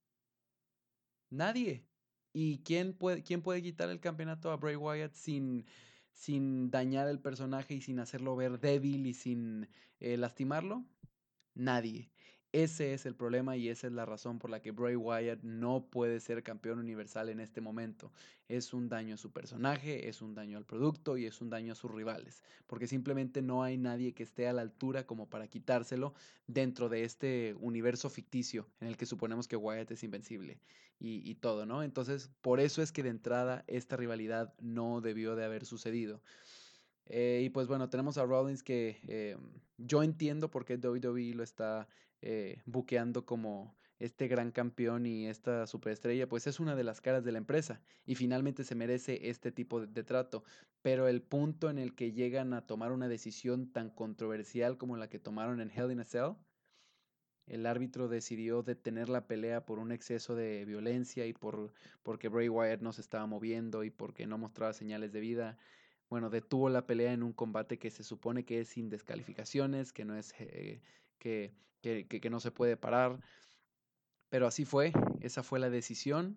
Nadie. 1.30 1.88
¿Y 2.32 2.62
quién 2.62 2.96
puede, 2.96 3.22
quién 3.22 3.42
puede 3.42 3.62
quitar 3.62 3.90
el 3.90 4.00
campeonato 4.00 4.50
a 4.50 4.56
Bray 4.56 4.76
Wyatt 4.76 5.14
sin, 5.14 5.66
sin 6.12 6.70
dañar 6.70 7.08
el 7.08 7.20
personaje 7.20 7.74
y 7.74 7.80
sin 7.80 7.98
hacerlo 8.00 8.36
ver 8.36 8.60
débil 8.60 9.06
y 9.06 9.14
sin 9.14 9.68
eh, 9.98 10.16
lastimarlo? 10.16 10.88
Nadie. 11.54 12.12
Ese 12.52 12.94
es 12.94 13.06
el 13.06 13.14
problema 13.14 13.56
y 13.56 13.68
esa 13.68 13.86
es 13.86 13.92
la 13.92 14.04
razón 14.04 14.40
por 14.40 14.50
la 14.50 14.60
que 14.60 14.72
Bray 14.72 14.96
Wyatt 14.96 15.42
no 15.42 15.86
puede 15.86 16.18
ser 16.18 16.42
campeón 16.42 16.80
universal 16.80 17.28
en 17.28 17.38
este 17.38 17.60
momento. 17.60 18.10
Es 18.48 18.74
un 18.74 18.88
daño 18.88 19.14
a 19.14 19.18
su 19.18 19.30
personaje, 19.30 20.08
es 20.08 20.20
un 20.20 20.34
daño 20.34 20.58
al 20.58 20.64
producto 20.64 21.16
y 21.16 21.26
es 21.26 21.40
un 21.40 21.48
daño 21.48 21.72
a 21.72 21.76
sus 21.76 21.92
rivales, 21.92 22.42
porque 22.66 22.88
simplemente 22.88 23.40
no 23.40 23.62
hay 23.62 23.78
nadie 23.78 24.14
que 24.14 24.24
esté 24.24 24.48
a 24.48 24.52
la 24.52 24.62
altura 24.62 25.06
como 25.06 25.30
para 25.30 25.46
quitárselo 25.46 26.12
dentro 26.48 26.88
de 26.88 27.04
este 27.04 27.54
universo 27.60 28.10
ficticio 28.10 28.66
en 28.80 28.88
el 28.88 28.96
que 28.96 29.06
suponemos 29.06 29.46
que 29.46 29.54
Wyatt 29.54 29.92
es 29.92 30.02
invencible 30.02 30.60
y, 30.98 31.34
todo, 31.36 31.64
¿no? 31.64 31.82
Entonces, 31.82 32.30
por 32.42 32.60
eso 32.60 32.82
es 32.82 32.92
que 32.92 33.02
de 33.02 33.08
entrada 33.08 33.64
esta 33.68 33.96
rivalidad 33.96 34.52
no 34.60 35.00
debió 35.00 35.34
de 35.34 35.44
haber 35.44 35.64
sucedido. 35.64 36.20
Eh, 37.06 37.40
y 37.44 37.48
pues 37.48 37.68
bueno, 37.68 37.88
tenemos 37.88 38.18
a 38.18 38.24
Rollins 38.24 38.62
que 38.62 39.00
eh, 39.08 39.36
yo 39.78 40.02
entiendo 40.02 40.50
por 40.50 40.64
qué 40.66 40.76
WWE 40.76 41.34
lo 41.34 41.42
está 41.42 41.88
eh, 42.22 42.62
buqueando 42.66 43.24
como 43.24 43.74
este 44.00 44.28
gran 44.28 44.50
campeón 44.50 45.06
y 45.06 45.26
esta 45.26 45.66
superestrella, 45.66 46.26
pues 46.28 46.46
es 46.46 46.58
una 46.58 46.74
de 46.74 46.84
las 46.84 47.00
caras 47.00 47.22
de 47.22 47.32
la 47.32 47.38
empresa 47.38 47.82
y 48.06 48.14
finalmente 48.14 48.64
se 48.64 48.74
merece 48.74 49.28
este 49.28 49.52
tipo 49.52 49.86
de, 49.86 50.02
trato. 50.02 50.42
Pero 50.82 51.06
el 51.06 51.22
punto 51.22 51.68
en 51.68 51.78
el 51.78 51.94
que 51.94 52.12
llegan 52.12 52.54
a 52.54 52.66
tomar 52.66 52.92
una 52.92 53.08
decisión 53.08 53.70
tan 53.70 53.90
controversial 53.90 54.78
como 54.78 54.96
la 54.96 55.10
que 55.10 55.18
tomaron 55.18 55.60
en 55.60 55.70
Hell 55.70 55.92
in 55.92 56.00
a 56.00 56.04
Cell, 56.04 56.32
el 57.46 57.66
árbitro 57.66 58.08
decidió 58.08 58.62
detener 58.62 59.08
la 59.08 59.26
pelea 59.26 59.66
por 59.66 59.78
un 59.78 59.92
exceso 59.92 60.34
de 60.34 60.64
violencia 60.64 61.26
y 61.26 61.32
por 61.34 61.72
porque 62.02 62.28
Bray 62.28 62.48
Wyatt 62.48 62.80
no 62.80 62.92
se 62.92 63.02
estaba 63.02 63.26
moviendo 63.26 63.84
y 63.84 63.90
porque 63.90 64.26
no 64.26 64.38
mostraba 64.38 64.72
señales 64.72 65.12
de 65.12 65.20
vida. 65.20 65.58
Bueno, 66.08 66.30
detuvo 66.30 66.70
la 66.70 66.86
pelea 66.86 67.12
en 67.12 67.22
un 67.22 67.32
combate 67.32 67.78
que 67.78 67.90
se 67.90 68.02
supone 68.02 68.44
que 68.44 68.60
es 68.60 68.68
sin 68.68 68.88
descalificaciones, 68.88 69.92
que 69.92 70.04
no 70.04 70.16
es 70.16 70.34
eh, 70.38 70.80
que, 71.20 71.54
que, 71.80 72.08
que, 72.08 72.30
no 72.30 72.40
se 72.40 72.50
puede 72.50 72.76
parar. 72.76 73.20
Pero 74.28 74.46
así 74.48 74.64
fue, 74.64 74.92
esa 75.20 75.44
fue 75.44 75.60
la 75.60 75.70
decisión. 75.70 76.36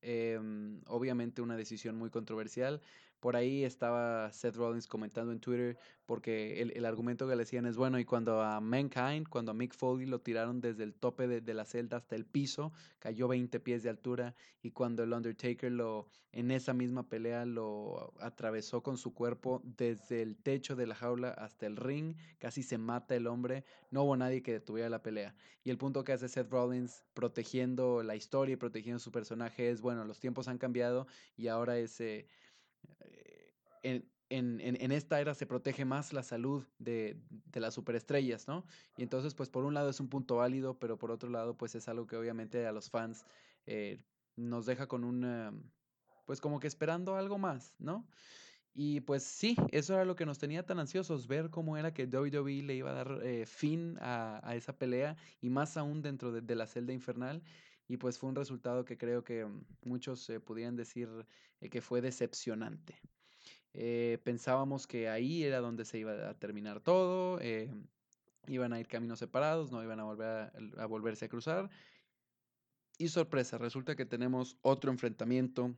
Em, 0.00 0.82
obviamente 0.86 1.42
una 1.42 1.56
decisión 1.56 1.96
muy 1.96 2.10
controversial. 2.10 2.80
Por 3.24 3.36
ahí 3.36 3.64
estaba 3.64 4.30
Seth 4.32 4.54
Rollins 4.54 4.86
comentando 4.86 5.32
en 5.32 5.40
Twitter 5.40 5.78
porque 6.04 6.60
el, 6.60 6.84
argumento 6.84 7.26
que 7.26 7.34
le 7.34 7.44
decían 7.44 7.64
es 7.64 7.74
bueno 7.74 7.98
y 7.98 8.04
cuando 8.04 8.42
a 8.42 8.60
Mankind, 8.60 9.26
cuando 9.30 9.52
a 9.52 9.54
Mick 9.54 9.74
Foley 9.74 10.06
lo 10.06 10.20
tiraron 10.20 10.60
desde 10.60 10.84
el 10.84 10.92
tope 10.92 11.26
de, 11.26 11.54
la 11.54 11.64
celda 11.64 11.96
hasta 11.96 12.16
el 12.16 12.26
piso, 12.26 12.74
cayó 12.98 13.26
20 13.26 13.60
pies 13.60 13.82
de 13.82 13.88
altura 13.88 14.34
y 14.62 14.72
cuando 14.72 15.02
el 15.02 15.14
Undertaker 15.14 15.72
lo 15.72 16.06
en 16.32 16.50
esa 16.50 16.74
misma 16.74 17.08
pelea 17.08 17.46
lo 17.46 18.12
atravesó 18.20 18.82
con 18.82 18.98
su 18.98 19.14
cuerpo 19.14 19.62
desde 19.64 20.20
el 20.20 20.36
techo 20.36 20.76
de 20.76 20.86
la 20.86 20.94
jaula 20.94 21.30
hasta 21.30 21.64
el 21.64 21.76
ring, 21.76 22.16
casi 22.38 22.62
se 22.62 22.76
mata 22.76 23.14
el 23.14 23.26
hombre, 23.26 23.64
no 23.90 24.02
hubo 24.02 24.16
nadie 24.18 24.42
que 24.42 24.52
detuviera 24.52 24.90
la 24.90 25.02
pelea. 25.02 25.34
Y 25.62 25.70
el 25.70 25.78
punto 25.78 26.04
que 26.04 26.12
hace 26.12 26.28
Seth 26.28 26.50
Rollins 26.50 27.04
protegiendo 27.14 28.02
la 28.02 28.16
historia 28.16 28.52
y 28.52 28.56
protegiendo 28.56 28.98
su 28.98 29.12
personaje 29.12 29.70
es 29.70 29.80
bueno, 29.80 30.04
los 30.04 30.18
tiempos 30.18 30.46
han 30.46 30.58
cambiado 30.58 31.06
y 31.38 31.48
ahora 31.48 31.78
ese 31.78 32.26
en, 33.82 34.04
en, 34.30 34.60
en, 34.60 34.92
esta 34.92 35.20
era 35.20 35.34
se 35.34 35.46
protege 35.46 35.84
más 35.84 36.12
la 36.12 36.22
salud 36.22 36.64
de, 36.78 37.16
de, 37.28 37.60
las 37.60 37.74
superestrellas, 37.74 38.48
¿no? 38.48 38.64
Y 38.96 39.02
entonces, 39.02 39.34
pues 39.34 39.50
por 39.50 39.64
un 39.64 39.74
lado 39.74 39.90
es 39.90 40.00
un 40.00 40.08
punto 40.08 40.36
válido, 40.36 40.78
pero 40.78 40.98
por 40.98 41.10
otro 41.10 41.30
lado, 41.30 41.56
pues 41.56 41.74
es 41.74 41.88
algo 41.88 42.06
que 42.06 42.16
obviamente 42.16 42.66
a 42.66 42.72
los 42.72 42.90
fans 42.90 43.26
eh, 43.66 44.00
nos 44.36 44.66
deja 44.66 44.86
con 44.86 45.04
un, 45.04 45.70
pues 46.24 46.40
como 46.40 46.58
que 46.58 46.66
esperando 46.66 47.16
algo 47.16 47.38
más, 47.38 47.74
¿no? 47.78 48.06
Y 48.76 49.00
pues 49.02 49.22
sí, 49.22 49.56
eso 49.70 49.94
era 49.94 50.04
lo 50.04 50.16
que 50.16 50.26
nos 50.26 50.38
tenía 50.38 50.66
tan 50.66 50.80
ansiosos, 50.80 51.28
ver 51.28 51.48
cómo 51.50 51.76
era 51.76 51.94
que 51.94 52.06
WWE 52.06 52.62
le 52.64 52.74
iba 52.74 52.90
a 52.90 52.94
dar 52.94 53.20
eh, 53.22 53.46
fin 53.46 53.96
a, 54.00 54.40
a, 54.42 54.56
esa 54.56 54.76
pelea 54.76 55.16
y 55.40 55.48
más 55.48 55.76
aún 55.76 56.02
dentro 56.02 56.32
de, 56.32 56.40
de, 56.40 56.56
la 56.56 56.66
celda 56.66 56.92
infernal. 56.92 57.40
Y 57.86 57.96
pues 57.98 58.18
fue 58.18 58.30
un 58.30 58.36
resultado 58.36 58.84
que 58.84 58.96
creo 58.96 59.24
que 59.24 59.46
muchos 59.82 60.28
eh, 60.30 60.40
podían 60.40 60.76
decir 60.76 61.08
que 61.70 61.80
fue 61.80 62.00
decepcionante. 62.00 63.00
Eh, 63.72 64.18
pensábamos 64.22 64.86
que 64.86 65.08
ahí 65.08 65.42
era 65.42 65.58
donde 65.58 65.84
se 65.84 65.98
iba 65.98 66.30
a 66.30 66.38
terminar 66.38 66.80
todo, 66.80 67.40
eh, 67.40 67.68
iban 68.46 68.72
a 68.72 68.78
ir 68.78 68.86
caminos 68.86 69.18
separados, 69.18 69.72
no 69.72 69.82
iban 69.82 69.98
a, 69.98 70.04
volver 70.04 70.52
a, 70.78 70.86
volverse 70.86 71.24
a 71.24 71.28
cruzar. 71.28 71.68
Y 72.98 73.08
sorpresa, 73.08 73.58
resulta 73.58 73.96
que 73.96 74.06
tenemos 74.06 74.56
otro 74.62 74.92
enfrentamiento 74.92 75.76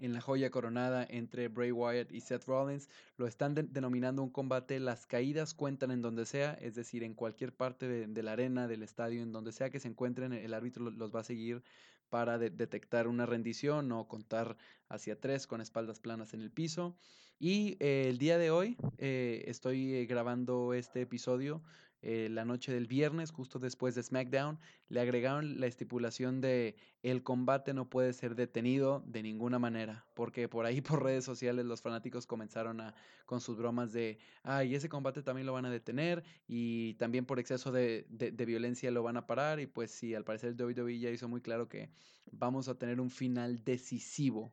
en 0.00 0.12
la 0.12 0.20
joya 0.20 0.50
coronada 0.50 1.06
entre 1.08 1.48
Bray 1.48 1.72
Wyatt 1.72 2.12
y 2.12 2.20
Seth 2.20 2.46
Rollins. 2.46 2.88
Lo 3.16 3.26
están 3.26 3.54
denominando 3.54 4.22
un 4.22 4.30
combate, 4.30 4.80
las 4.80 5.06
caídas 5.06 5.54
cuentan 5.54 5.90
en 5.90 6.02
donde 6.02 6.26
sea, 6.26 6.54
es 6.54 6.74
decir, 6.74 7.02
en 7.04 7.14
cualquier 7.14 7.52
parte 7.52 7.86
de, 7.86 8.22
la 8.22 8.32
arena, 8.32 8.66
del 8.66 8.82
estadio, 8.82 9.22
en 9.22 9.32
donde 9.32 9.52
sea 9.52 9.70
que 9.70 9.80
se 9.80 9.88
encuentren, 9.88 10.32
el 10.32 10.54
árbitro 10.54 10.90
los 10.90 11.14
va 11.14 11.20
a 11.20 11.24
seguir 11.24 11.62
para 12.08 12.38
detectar 12.38 13.06
una 13.06 13.24
rendición 13.24 13.92
o 13.92 14.08
contar 14.08 14.56
hacia 14.88 15.20
tres 15.20 15.46
con 15.46 15.60
espaldas 15.60 16.00
planas 16.00 16.34
en 16.34 16.40
el 16.40 16.50
piso. 16.50 16.96
Y 17.38 17.78
eh, 17.80 18.06
el 18.08 18.18
día 18.18 18.36
de 18.36 18.50
hoy 18.50 18.76
eh, 18.98 19.44
estoy 19.46 19.94
eh, 19.94 20.06
grabando 20.06 20.74
este 20.74 21.00
episodio 21.00 21.62
la 22.02 22.44
noche 22.44 22.72
del 22.72 22.86
viernes, 22.86 23.30
justo 23.30 23.58
después 23.58 23.94
de 23.94 24.02
SmackDown, 24.02 24.58
le 24.88 25.00
agregaron 25.00 25.60
la 25.60 25.66
estipulación 25.66 26.40
de 26.40 26.76
el 27.02 27.22
combate 27.22 27.74
no 27.74 27.88
puede 27.88 28.12
ser 28.12 28.34
detenido 28.34 29.02
de 29.06 29.22
ninguna 29.22 29.58
manera, 29.58 30.06
porque 30.14 30.48
por 30.48 30.66
ahí 30.66 30.80
por 30.80 31.02
redes 31.02 31.24
sociales 31.24 31.64
los 31.64 31.82
fanáticos 31.82 32.26
comenzaron 32.26 32.80
a 32.80 32.94
con 33.26 33.40
sus 33.40 33.56
bromas 33.56 33.92
de, 33.92 34.18
ay, 34.42 34.74
ese 34.74 34.88
combate 34.88 35.22
también 35.22 35.46
lo 35.46 35.52
van 35.52 35.64
a 35.64 35.70
detener 35.70 36.24
y 36.48 36.94
también 36.94 37.26
por 37.26 37.38
exceso 37.38 37.70
de, 37.70 38.06
de, 38.08 38.44
violencia 38.44 38.90
lo 38.90 39.02
van 39.02 39.16
a 39.16 39.26
parar 39.26 39.60
y 39.60 39.66
pues 39.66 39.90
sí, 39.92 40.14
al 40.14 40.24
parecer 40.24 40.56
WWE 40.60 40.98
ya 40.98 41.10
hizo 41.10 41.28
muy 41.28 41.40
claro 41.40 41.68
que 41.68 41.90
vamos 42.32 42.68
a 42.68 42.76
tener 42.76 43.00
un 43.00 43.10
final 43.10 43.62
decisivo 43.64 44.52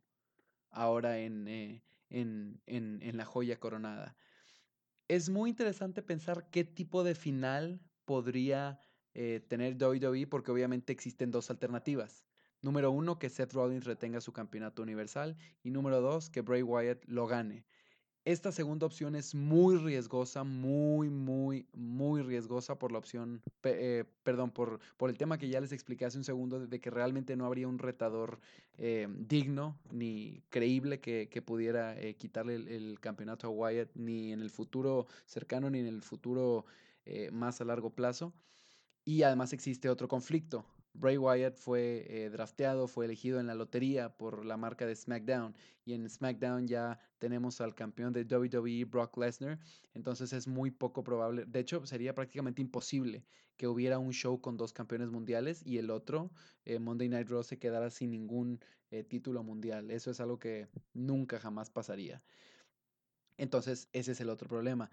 ahora 0.70 1.18
en, 1.20 1.48
eh, 1.48 1.84
en, 2.10 2.62
en, 2.68 3.00
en 3.02 3.18
la 3.18 3.26
joya 3.26 3.60
coronada. 3.60 4.16
Es 5.08 5.30
muy 5.30 5.50
interesante 5.50 6.02
pensar 6.02 6.50
qué 6.50 6.66
tipo 6.66 7.04
de 7.04 7.16
final 7.16 7.80
podría 8.04 8.80
eh, 9.14 9.40
tener 9.48 9.82
WWE 9.82 10.28
porque 10.28 10.52
obviamente 10.52 10.92
existen 10.92 11.32
dos 11.32 11.50
alternativas. 11.50 12.26
Número 12.62 12.92
uno, 12.92 13.18
que 13.18 13.30
Seth 13.30 13.54
Rollins 13.54 13.86
retenga 13.86 14.20
su 14.20 14.34
campeonato 14.34 14.82
universal 14.82 15.38
y 15.64 15.72
número 15.72 16.02
dos, 16.02 16.30
que 16.30 16.42
Bray 16.42 16.62
Wyatt 16.62 17.06
lo 17.06 17.26
gane. 17.26 17.66
Esta 18.28 18.52
segunda 18.52 18.86
opción 18.86 19.16
es 19.16 19.34
muy 19.34 19.78
riesgosa, 19.78 20.44
muy, 20.44 21.10
muy, 21.10 21.66
muy 21.72 22.22
riesgosa 22.22 22.78
por 22.78 22.92
la 22.92 22.98
opción, 22.98 23.42
eh, 23.64 24.04
perdón, 24.24 24.52
por, 24.52 24.82
el 25.00 25.18
tema 25.18 25.38
que 25.38 25.48
ya 25.48 25.62
les 25.62 25.72
expliqué 25.72 26.04
hace 26.04 26.18
un 26.18 26.26
segundo, 26.26 26.68
de 26.68 26.80
que 26.82 26.90
realmente 26.90 27.38
no 27.38 27.46
habría 27.46 27.70
un 27.70 27.80
retador 27.80 28.42
eh, 28.78 29.08
digno 29.10 29.80
ni 29.92 30.44
creíble 30.50 31.00
que, 31.00 31.42
pudiera 31.42 31.98
eh, 31.98 32.18
quitarle 32.18 32.56
el, 32.56 33.00
campeonato 33.00 33.48
a 33.48 33.50
Wyatt 33.50 33.96
ni 33.96 34.34
en 34.34 34.42
el 34.42 34.50
futuro 34.50 35.08
cercano 35.26 35.70
ni 35.70 35.80
en 35.80 35.88
el 35.88 36.02
futuro 36.02 36.66
más 37.32 37.62
a 37.62 37.64
largo 37.64 37.92
plazo. 37.92 38.34
Y 39.06 39.24
además 39.24 39.54
existe 39.54 39.90
otro 39.90 40.10
conflicto. 40.10 40.66
Bray 41.00 41.18
Wyatt 41.18 41.58
fue 41.58 42.06
eh, 42.10 42.30
drafteado, 42.30 42.88
fue 42.88 43.06
elegido 43.06 43.40
en 43.40 43.46
la 43.46 43.54
lotería 43.54 44.18
por 44.18 44.44
la 44.46 44.58
marca 44.58 44.86
de 44.88 44.96
SmackDown. 44.96 45.56
Y 45.86 45.94
en 45.94 46.10
SmackDown 46.10 46.68
ya 46.68 47.00
tenemos 47.20 47.62
al 47.62 47.76
campeón 47.76 48.14
de 48.14 48.24
WWE, 48.24 48.86
Brock 48.86 49.16
Lesnar. 49.18 49.60
Entonces 49.94 50.34
es 50.34 50.48
muy 50.48 50.72
poco 50.72 51.04
probable. 51.04 51.46
De 51.46 51.60
hecho, 51.60 51.86
sería 51.86 52.16
prácticamente 52.16 52.62
imposible 52.62 53.24
que 53.58 53.68
hubiera 53.68 54.00
un 54.00 54.12
show 54.12 54.42
con 54.42 54.58
dos 54.58 54.74
campeones 54.74 55.10
mundiales 55.10 55.62
y 55.66 55.78
el 55.78 55.92
otro, 55.92 56.32
eh, 56.66 56.80
Monday 56.80 57.10
Night 57.10 57.30
Raw, 57.30 57.44
se 57.44 57.60
quedara 57.60 57.90
sin 57.92 58.12
ningún 58.12 58.60
eh, 58.90 59.04
título 59.04 59.44
mundial. 59.44 59.92
Eso 59.92 60.10
es 60.10 60.20
algo 60.20 60.40
que 60.40 60.68
nunca 60.94 61.40
jamás 61.40 61.70
pasaría. 61.70 62.24
Entonces, 63.38 63.88
ese 63.94 64.14
es 64.14 64.22
el 64.22 64.30
otro 64.30 64.48
problema. 64.48 64.90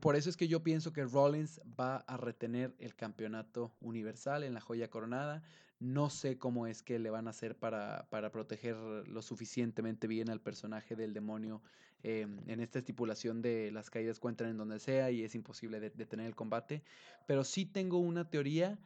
Por 0.00 0.16
eso 0.16 0.28
es 0.28 0.36
que 0.36 0.48
yo 0.48 0.62
pienso 0.62 0.92
que 0.92 1.04
Rollins 1.04 1.60
va 1.78 1.98
a 1.98 2.16
retener 2.16 2.74
el 2.78 2.94
campeonato 2.94 3.72
universal 3.80 4.42
en 4.42 4.54
la 4.54 4.60
joya 4.60 4.90
coronada. 4.90 5.42
No 5.78 6.10
sé 6.10 6.36
cómo 6.36 6.66
es 6.66 6.82
que 6.82 6.98
le 6.98 7.10
van 7.10 7.28
a 7.28 7.30
hacer 7.30 7.56
para, 7.56 8.08
para 8.10 8.32
proteger 8.32 8.76
lo 8.76 9.22
suficientemente 9.22 10.08
bien 10.08 10.30
al 10.30 10.40
personaje 10.40 10.96
del 10.96 11.14
demonio 11.14 11.62
eh, 12.02 12.26
en 12.46 12.60
esta 12.60 12.78
estipulación 12.78 13.42
de 13.42 13.72
las 13.72 13.90
caídas 13.90 14.20
cuentan 14.20 14.48
en 14.48 14.56
donde 14.56 14.78
sea 14.78 15.10
y 15.10 15.24
es 15.24 15.34
imposible 15.34 15.80
detener 15.80 16.26
el 16.26 16.34
combate. 16.34 16.82
Pero 17.26 17.44
sí 17.44 17.64
tengo 17.64 17.98
una 17.98 18.30
teoría 18.30 18.78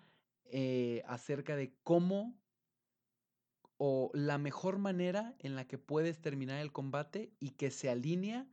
eh, 0.47 1.03
acerca 1.07 1.57
de 1.57 1.75
cómo 1.83 2.39
o 3.79 4.11
la 4.15 4.39
mejor 4.39 4.79
manera 4.79 5.35
en 5.41 5.57
la 5.57 5.67
que 5.67 5.79
puedes 5.79 6.21
terminar 6.21 6.61
el 6.61 6.73
combate 6.73 7.33
y 7.41 7.51
que 7.51 7.71
se 7.71 7.91
alinea 7.91 8.47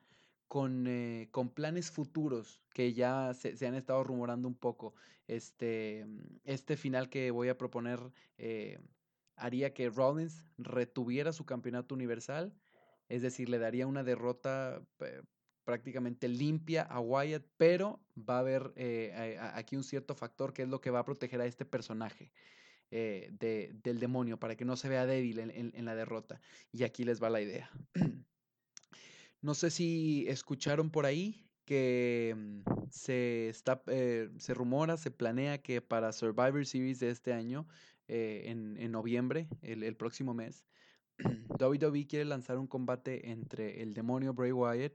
con, 0.50 0.88
eh, 0.88 1.30
con 1.32 1.50
planes 1.50 1.92
futuros 1.92 2.60
que 2.74 2.94
ya 2.94 3.34
se, 3.36 3.56
se, 3.56 3.68
han 3.68 3.76
estado 3.76 4.04
rumorando 4.04 4.48
un 4.48 4.56
poco. 4.56 4.96
Este, 5.28 6.08
este 6.44 6.76
final 6.76 7.08
que 7.08 7.30
voy 7.30 7.50
a 7.50 7.58
proponer 7.58 8.00
eh, 8.40 8.80
haría 9.36 9.74
que 9.76 9.90
Rollins 9.90 10.44
retuviera 10.58 11.32
su 11.32 11.46
campeonato 11.46 11.94
universal, 11.94 12.52
es 13.10 13.22
decir, 13.22 13.48
le 13.48 13.60
daría 13.60 13.86
una 13.86 14.04
derrota 14.04 14.82
eh, 15.02 15.22
prácticamente 15.64 16.28
limpia 16.28 16.82
a 16.82 17.00
Wyatt, 17.00 17.46
pero 17.58 18.02
va 18.18 18.38
a 18.38 18.40
haber 18.40 18.74
aquí 19.54 19.76
un 19.76 19.84
cierto 19.84 20.16
factor 20.16 20.52
que 20.52 20.64
es 20.64 20.68
lo 20.68 20.82
que 20.82 20.90
va 20.90 21.00
a 21.00 21.06
proteger 21.06 21.40
a 21.42 21.46
este 21.46 21.64
personaje. 21.64 22.32
de, 22.90 23.72
del 23.84 24.00
demonio 24.00 24.40
para 24.40 24.56
que 24.56 24.66
no 24.66 24.76
se 24.76 24.90
vea 24.90 25.06
débil 25.06 25.38
en 25.40 25.86
la 25.86 25.94
derrota. 25.94 26.42
Y 26.72 26.84
aquí 26.86 27.04
les 27.04 27.22
va 27.22 27.30
la 27.30 27.42
idea. 27.42 27.70
No 29.42 29.54
sé 29.54 29.70
si 29.72 30.26
escucharon 30.28 30.90
por 30.90 31.06
ahí 31.06 31.50
que 31.66 32.36
mm, 32.36 32.62
se, 32.90 33.50
está, 33.50 33.84
eh, 33.88 34.30
se 34.38 34.54
rumora, 34.54 34.98
se 34.98 35.12
planea 35.12 35.62
que 35.62 35.82
para 35.82 36.12
Survivor 36.12 36.66
Series 36.66 37.00
de 37.00 37.10
este 37.12 37.32
año, 37.32 37.68
eh, 38.08 38.44
en, 38.46 38.76
en, 38.78 38.92
noviembre, 38.92 39.48
el, 39.62 39.84
el, 39.84 39.96
próximo 39.96 40.34
mes, 40.34 40.66
WWE 41.60 42.08
quiere 42.08 42.26
lanzar 42.26 42.58
un 42.58 42.68
combate 42.68 43.30
entre 43.30 43.82
el 43.84 43.94
demonio 43.94 44.34
Bray 44.34 44.52
Wyatt 44.52 44.94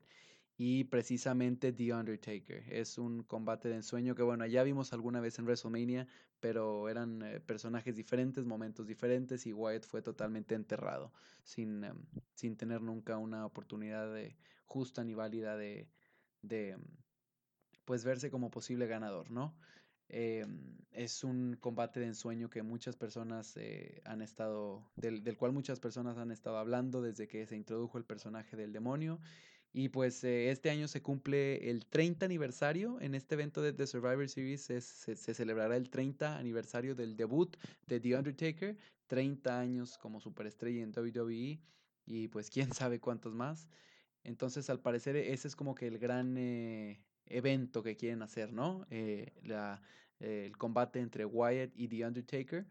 y 0.57 0.85
precisamente 0.85 1.73
The 1.73 1.95
Undertaker. 1.95 2.65
Es 2.69 2.99
un 2.99 3.23
combate 3.23 3.69
de 3.69 3.77
ensueño 3.77 4.15
que, 4.15 4.23
bueno, 4.23 4.47
ya 4.47 4.63
vimos 4.63 4.93
alguna 4.93 5.21
vez 5.21 5.39
en 5.39 5.45
WrestleMania, 5.47 6.07
pero 6.45 6.91
eran 6.91 7.23
eh, 7.23 7.41
personajes 7.41 7.97
diferentes, 7.97 8.45
momentos 8.45 8.87
diferentes 8.87 9.47
y 9.47 9.55
Wyatt 9.55 9.87
fue 9.87 10.03
totalmente 10.03 10.55
enterrado 10.55 11.11
sin, 11.43 11.83
em, 11.85 12.05
sin 12.35 12.59
tener 12.59 12.83
nunca 12.83 13.17
una 13.17 13.47
oportunidad 13.47 14.13
de, 14.13 14.37
justa 14.67 15.03
ni 15.05 15.15
válida 15.15 15.57
de, 15.57 15.89
de 16.43 16.73
em, 16.73 16.83
pues 17.87 18.05
verse 18.05 18.31
como 18.31 18.51
posible 18.51 18.87
ganador, 18.87 19.31
¿no? 19.31 19.57
Em, 20.11 20.77
es 20.91 21.25
un 21.25 21.57
combate 21.59 22.01
de 22.01 22.09
ensueño 22.09 22.51
que 22.51 22.63
muchas 22.63 22.95
personas 22.95 23.57
eh, 23.57 24.03
han 24.05 24.21
estado, 24.21 24.87
del, 24.97 25.25
del, 25.25 25.39
cual 25.39 25.53
muchas 25.53 25.81
personas 25.81 26.19
han 26.19 26.31
estado 26.31 26.59
hablando 26.59 27.01
desde 27.01 27.27
que 27.27 27.47
se 27.47 27.57
introdujo 27.57 27.97
el 27.97 28.05
personaje 28.05 28.55
del 28.55 28.75
demonio. 28.75 29.19
Y 29.77 29.89
pues 29.89 30.23
eh, 30.23 30.53
este 30.53 30.71
año 30.71 30.87
se 30.87 31.03
cumple 31.03 31.69
el 31.69 31.85
30 31.87 32.25
aniversario. 32.25 33.01
En 33.01 33.17
este 33.17 33.35
evento 33.35 33.61
de 33.61 33.73
The 33.73 33.89
Survivor 33.89 34.29
Series 34.29 34.63
se, 34.63 34.81
celebrará 35.17 35.77
el 35.77 35.91
30 35.91 36.39
aniversario 36.39 36.95
del 36.95 37.17
debut 37.17 37.57
de 37.89 37.99
The 37.99 38.17
Undertaker. 38.17 38.77
30 39.09 39.59
años 39.59 39.99
como 39.99 40.21
superestrella 40.21 40.81
en 40.81 40.93
WWE 40.97 41.61
y 42.07 42.29
pues 42.29 42.51
quién 42.51 42.73
sabe 42.73 43.01
cuántos 43.01 43.35
más. 43.35 43.69
Entonces 44.23 44.71
al 44.71 44.79
parecer 44.79 45.17
ese 45.17 45.49
es 45.49 45.57
como 45.57 45.75
que 45.75 45.89
el 45.89 45.99
gran 45.99 46.37
eh, 46.39 47.01
evento 47.27 47.83
que 47.83 47.97
quieren 47.97 48.23
hacer, 48.23 48.53
¿no? 48.53 48.87
Eh, 48.91 49.33
la, 49.43 49.83
el 50.21 50.57
combate 50.57 51.01
entre 51.01 51.25
Wyatt 51.25 51.73
y 51.75 51.89
The 51.89 52.07
Undertaker. 52.07 52.67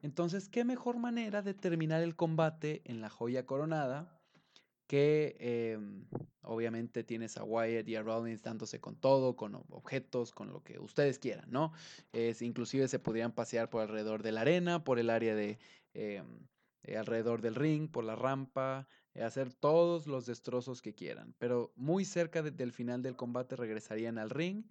Entonces, 0.00 0.48
¿qué 0.48 0.64
mejor 0.64 0.96
manera 0.98 1.42
de 1.42 1.54
terminar 1.54 2.02
el 2.02 2.14
combate 2.14 2.82
en 2.84 3.00
la 3.00 3.10
joya 3.10 3.44
coronada? 3.44 4.19
Que 4.90 5.36
em, 5.38 6.04
obviamente 6.42 7.04
tienes 7.04 7.36
a 7.36 7.44
Wyatt 7.44 7.86
y 7.88 7.94
a 7.94 8.02
Rollins 8.02 8.42
dándose 8.42 8.80
con 8.80 8.96
todo, 8.96 9.36
con 9.36 9.54
objetos, 9.54 10.32
con 10.32 10.50
lo 10.50 10.64
que 10.64 10.80
ustedes 10.80 11.20
quieran, 11.20 11.48
¿no? 11.48 11.72
Es, 12.12 12.42
inclusive 12.42 12.88
se 12.88 12.98
podrían 12.98 13.30
pasear 13.30 13.70
por 13.70 13.82
alrededor 13.82 14.24
de 14.24 14.32
la 14.32 14.40
arena, 14.40 14.82
por 14.82 14.98
el 14.98 15.10
área 15.10 15.36
de 15.36 15.60
em, 15.94 16.48
eh, 16.82 16.96
alrededor 16.96 17.40
del 17.40 17.54
ring, 17.54 17.88
por 17.88 18.02
la 18.02 18.16
rampa, 18.16 18.88
eh, 19.14 19.22
hacer 19.22 19.52
todos 19.54 20.08
los 20.08 20.26
destrozos 20.26 20.82
que 20.82 20.92
quieran. 20.92 21.36
Pero 21.38 21.72
muy 21.76 22.04
cerca 22.04 22.42
del 22.42 22.72
final 22.72 23.00
del 23.00 23.14
combate 23.14 23.54
regresarían 23.54 24.18
al 24.18 24.30
ring. 24.30 24.64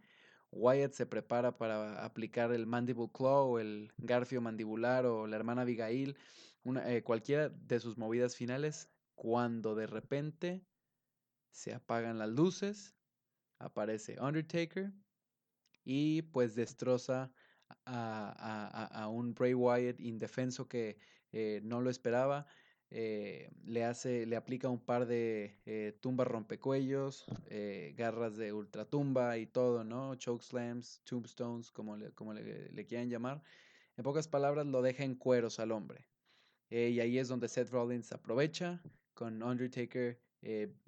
Wyatt 0.52 0.92
se 0.92 1.06
prepara 1.06 1.58
para 1.58 2.04
aplicar 2.04 2.52
el 2.52 2.68
Mandible 2.68 3.10
Claw 3.14 3.54
o 3.54 3.60
el 3.60 3.94
Garfio 3.98 4.42
Mandibular 4.42 5.06
o 5.06 5.28
la 5.28 5.38
hermana 5.38 5.62
Abigail, 5.62 6.18
una, 6.66 6.92
eh, 6.92 7.04
cualquiera 7.04 7.48
de 7.48 7.80
sus 7.80 7.98
movidas 7.98 8.36
finales, 8.36 8.90
cuando 9.20 9.76
de 9.76 9.86
repente 9.86 10.66
se 11.52 11.74
apagan 11.74 12.20
las 12.20 12.30
luces, 12.30 12.96
aparece 13.58 14.16
Undertaker 14.22 14.94
y 15.84 16.22
pues 16.22 16.56
destroza 16.56 17.30
a, 17.86 19.10
un 19.12 19.34
Bray 19.34 19.54
Wyatt 19.54 20.00
indefenso 20.00 20.70
que 20.70 20.98
eh, 21.34 21.60
no 21.66 21.82
lo 21.82 21.90
esperaba. 21.90 22.48
Eh, 22.92 23.52
le 23.66 23.84
hace, 23.84 24.26
le 24.26 24.38
aplica 24.38 24.70
un 24.70 24.80
par 24.80 25.06
de 25.06 25.60
eh, 25.66 25.98
tumbas 26.00 26.28
rompecuellos, 26.28 27.26
garras 27.98 28.38
de 28.38 28.54
ultratumba 28.54 29.38
y 29.38 29.48
todo, 29.48 29.84
¿no? 29.84 30.16
Chokeslams, 30.16 31.02
tombstones, 31.04 31.72
como 31.72 31.98
le, 31.98 32.14
como 32.14 32.34
le, 32.34 32.86
quieran 32.88 33.10
llamar. 33.10 33.44
En 33.98 34.04
pocas 34.06 34.30
palabras, 34.30 34.66
lo 34.66 34.82
deja 34.82 35.04
en 35.04 35.16
cueros 35.16 35.60
al 35.60 35.74
hombre. 35.74 36.08
y 36.70 37.02
ahí 37.02 37.18
es 37.18 37.28
donde 37.28 37.50
Seth 37.50 37.70
Rollins 37.70 38.14
aprovecha 38.14 38.82
con 39.20 39.44
Undertaker 39.44 40.18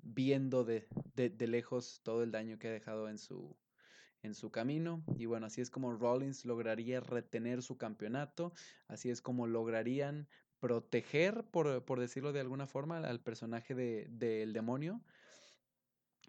viendo 0.02 0.64
de, 0.64 0.88
de, 1.16 1.48
lejos 1.48 2.00
todo 2.02 2.24
el 2.24 2.32
daño 2.32 2.58
que 2.58 2.70
ha 2.70 2.72
dejado 2.72 3.10
en 3.10 3.18
su, 3.18 3.58
en 4.24 4.36
su 4.36 4.52
camino. 4.52 5.04
Y 5.18 5.26
bueno, 5.26 5.48
así 5.48 5.60
es 5.60 5.70
como 5.70 5.92
Rollins 5.92 6.46
lograría 6.46 7.02
retener 7.02 7.62
su 7.62 7.76
campeonato, 7.78 8.54
así 8.88 9.10
es 9.10 9.22
como 9.22 9.48
lograrían 9.48 10.30
proteger, 10.62 11.44
por, 11.44 11.84
por 11.84 12.00
decirlo 12.00 12.32
de 12.32 12.40
alguna 12.40 12.68
forma, 12.68 13.00
al 13.00 13.20
personaje 13.20 13.76
del 13.76 14.18
de, 14.18 14.48
demonio. 14.48 15.02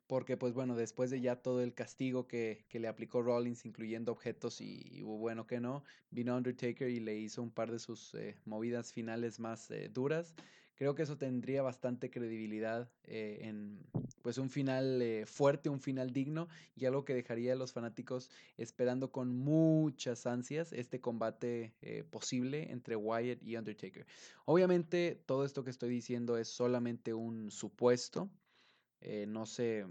Porque 0.09 0.37
pues 0.37 0.53
bueno, 0.53 0.75
después 0.75 1.09
de 1.11 1.21
ya 1.21 1.37
todo 1.37 1.63
el 1.63 1.75
castigo 1.75 2.27
que, 2.27 2.67
que 2.69 2.81
le 2.81 2.89
aplicó 2.89 3.23
Rollins, 3.23 3.65
incluyendo 3.65 4.11
objetos 4.11 4.61
y, 4.61 5.03
bueno 5.03 5.47
que 5.47 5.61
no, 5.61 5.85
vino 6.11 6.37
Undertaker 6.37 6.91
y 6.91 6.99
le 6.99 7.17
hizo 7.17 7.45
un 7.45 7.53
par 7.53 7.71
de 7.71 7.79
sus 7.79 8.13
eh, 8.15 8.37
movidas 8.45 8.93
finales 8.93 9.39
más 9.39 9.71
eh, 9.71 9.89
duras. 9.89 10.35
Creo 10.75 10.95
que 10.95 11.03
eso 11.03 11.19
tendría 11.19 11.63
bastante 11.63 12.11
credibilidad 12.11 12.91
eh, 13.05 13.41
en 13.43 13.79
pues 14.23 14.39
un 14.39 14.51
final 14.51 15.03
eh, 15.03 15.27
fuerte, 15.27 15.69
un 15.69 15.81
final 15.81 16.13
digno 16.13 16.49
y 16.75 16.87
algo 16.87 17.05
que 17.05 17.15
dejaría 17.15 17.53
a 17.53 17.57
los 17.57 17.73
fanáticos 17.73 18.31
esperando 18.57 19.11
con 19.13 19.37
muchas 19.37 20.27
ansias 20.27 20.73
este 20.73 21.01
combate 21.01 21.75
eh, 21.83 22.05
posible 22.05 22.71
entre 22.71 22.97
Wyatt 22.97 23.43
y 23.43 23.57
Undertaker. 23.57 24.07
Obviamente 24.45 25.23
todo 25.27 25.45
esto 25.45 25.65
que 25.65 25.71
estoy 25.71 25.91
diciendo 25.91 26.37
es 26.39 26.49
solamente 26.49 27.15
un 27.15 27.51
supuesto. 27.51 28.31
no 29.27 29.47
sé 29.47 29.87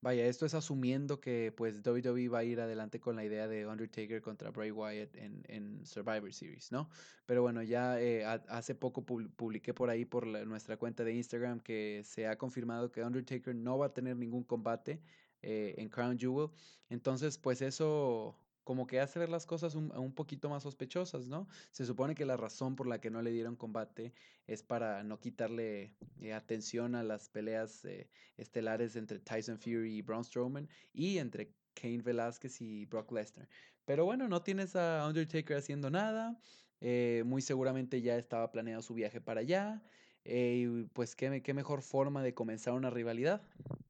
Vaya, 0.00 0.26
esto 0.26 0.46
es 0.46 0.54
asumiendo 0.54 1.20
que 1.20 1.52
pues 1.56 1.84
WWE 1.84 2.28
va 2.28 2.38
a 2.38 2.44
ir 2.44 2.60
adelante 2.60 3.00
con 3.00 3.16
la 3.16 3.24
idea 3.24 3.48
de 3.48 3.66
Undertaker 3.66 4.22
contra 4.22 4.50
Bray 4.50 4.70
Wyatt 4.70 5.16
en, 5.16 5.42
en 5.48 5.84
Survivor 5.84 6.32
Series, 6.32 6.70
¿no? 6.70 6.88
Pero 7.26 7.42
bueno, 7.42 7.62
ya 7.64 8.00
eh, 8.00 8.24
hace 8.24 8.76
poco 8.76 9.04
publiqué 9.04 9.74
por 9.74 9.90
ahí 9.90 10.04
por 10.04 10.26
nuestra 10.46 10.76
cuenta 10.76 11.02
de 11.02 11.14
Instagram 11.14 11.60
que 11.60 12.02
se 12.04 12.28
ha 12.28 12.38
confirmado 12.38 12.92
que 12.92 13.02
Undertaker 13.02 13.54
no 13.56 13.76
va 13.76 13.86
a 13.86 13.94
tener 13.94 14.16
ningún 14.16 14.44
combate 14.44 15.02
eh, 15.42 15.74
en 15.78 15.88
Crown 15.88 16.16
Jewel. 16.16 16.50
Entonces, 16.88 17.36
pues 17.36 17.60
eso 17.60 18.38
como 18.68 18.86
que 18.86 19.00
hace 19.00 19.18
ver 19.18 19.30
las 19.30 19.46
cosas 19.46 19.74
un, 19.74 20.12
poquito 20.12 20.50
más 20.50 20.62
sospechosas, 20.62 21.26
¿no? 21.26 21.48
Se 21.70 21.86
supone 21.86 22.14
que 22.14 22.26
la 22.26 22.36
razón 22.36 22.76
por 22.76 22.86
la 22.86 23.00
que 23.00 23.08
no 23.08 23.22
le 23.22 23.30
dieron 23.30 23.56
combate 23.56 24.12
es 24.46 24.62
para 24.62 25.02
no 25.04 25.18
quitarle 25.18 25.94
eh, 26.20 26.34
atención 26.34 26.94
a 26.94 27.02
las 27.02 27.30
peleas 27.30 27.86
eh, 27.86 28.10
estelares 28.36 28.94
entre 28.96 29.20
Tyson 29.20 29.58
Fury 29.58 29.96
y 29.96 30.02
Braun 30.02 30.22
Strowman 30.22 30.68
y 30.92 31.16
entre 31.16 31.54
Kane 31.72 32.02
Velasquez 32.02 32.60
y 32.60 32.84
Brock 32.84 33.10
Lesnar. 33.10 33.48
Pero 33.86 34.04
bueno, 34.04 34.28
no 34.28 34.42
tienes 34.42 34.76
a 34.76 35.06
Undertaker 35.08 35.56
haciendo 35.56 35.88
nada. 35.88 36.38
Eh, 36.82 37.22
muy 37.24 37.40
seguramente 37.40 38.02
ya 38.02 38.18
estaba 38.18 38.52
planeado 38.52 38.82
su 38.82 38.92
viaje 38.92 39.22
para 39.22 39.40
allá. 39.40 39.82
y 40.26 40.84
pues 40.92 41.16
qué, 41.16 41.40
qué 41.42 41.54
mejor 41.54 41.80
forma 41.80 42.22
de 42.22 42.34
comenzar 42.34 42.74
una 42.74 42.90
rivalidad. 42.90 43.40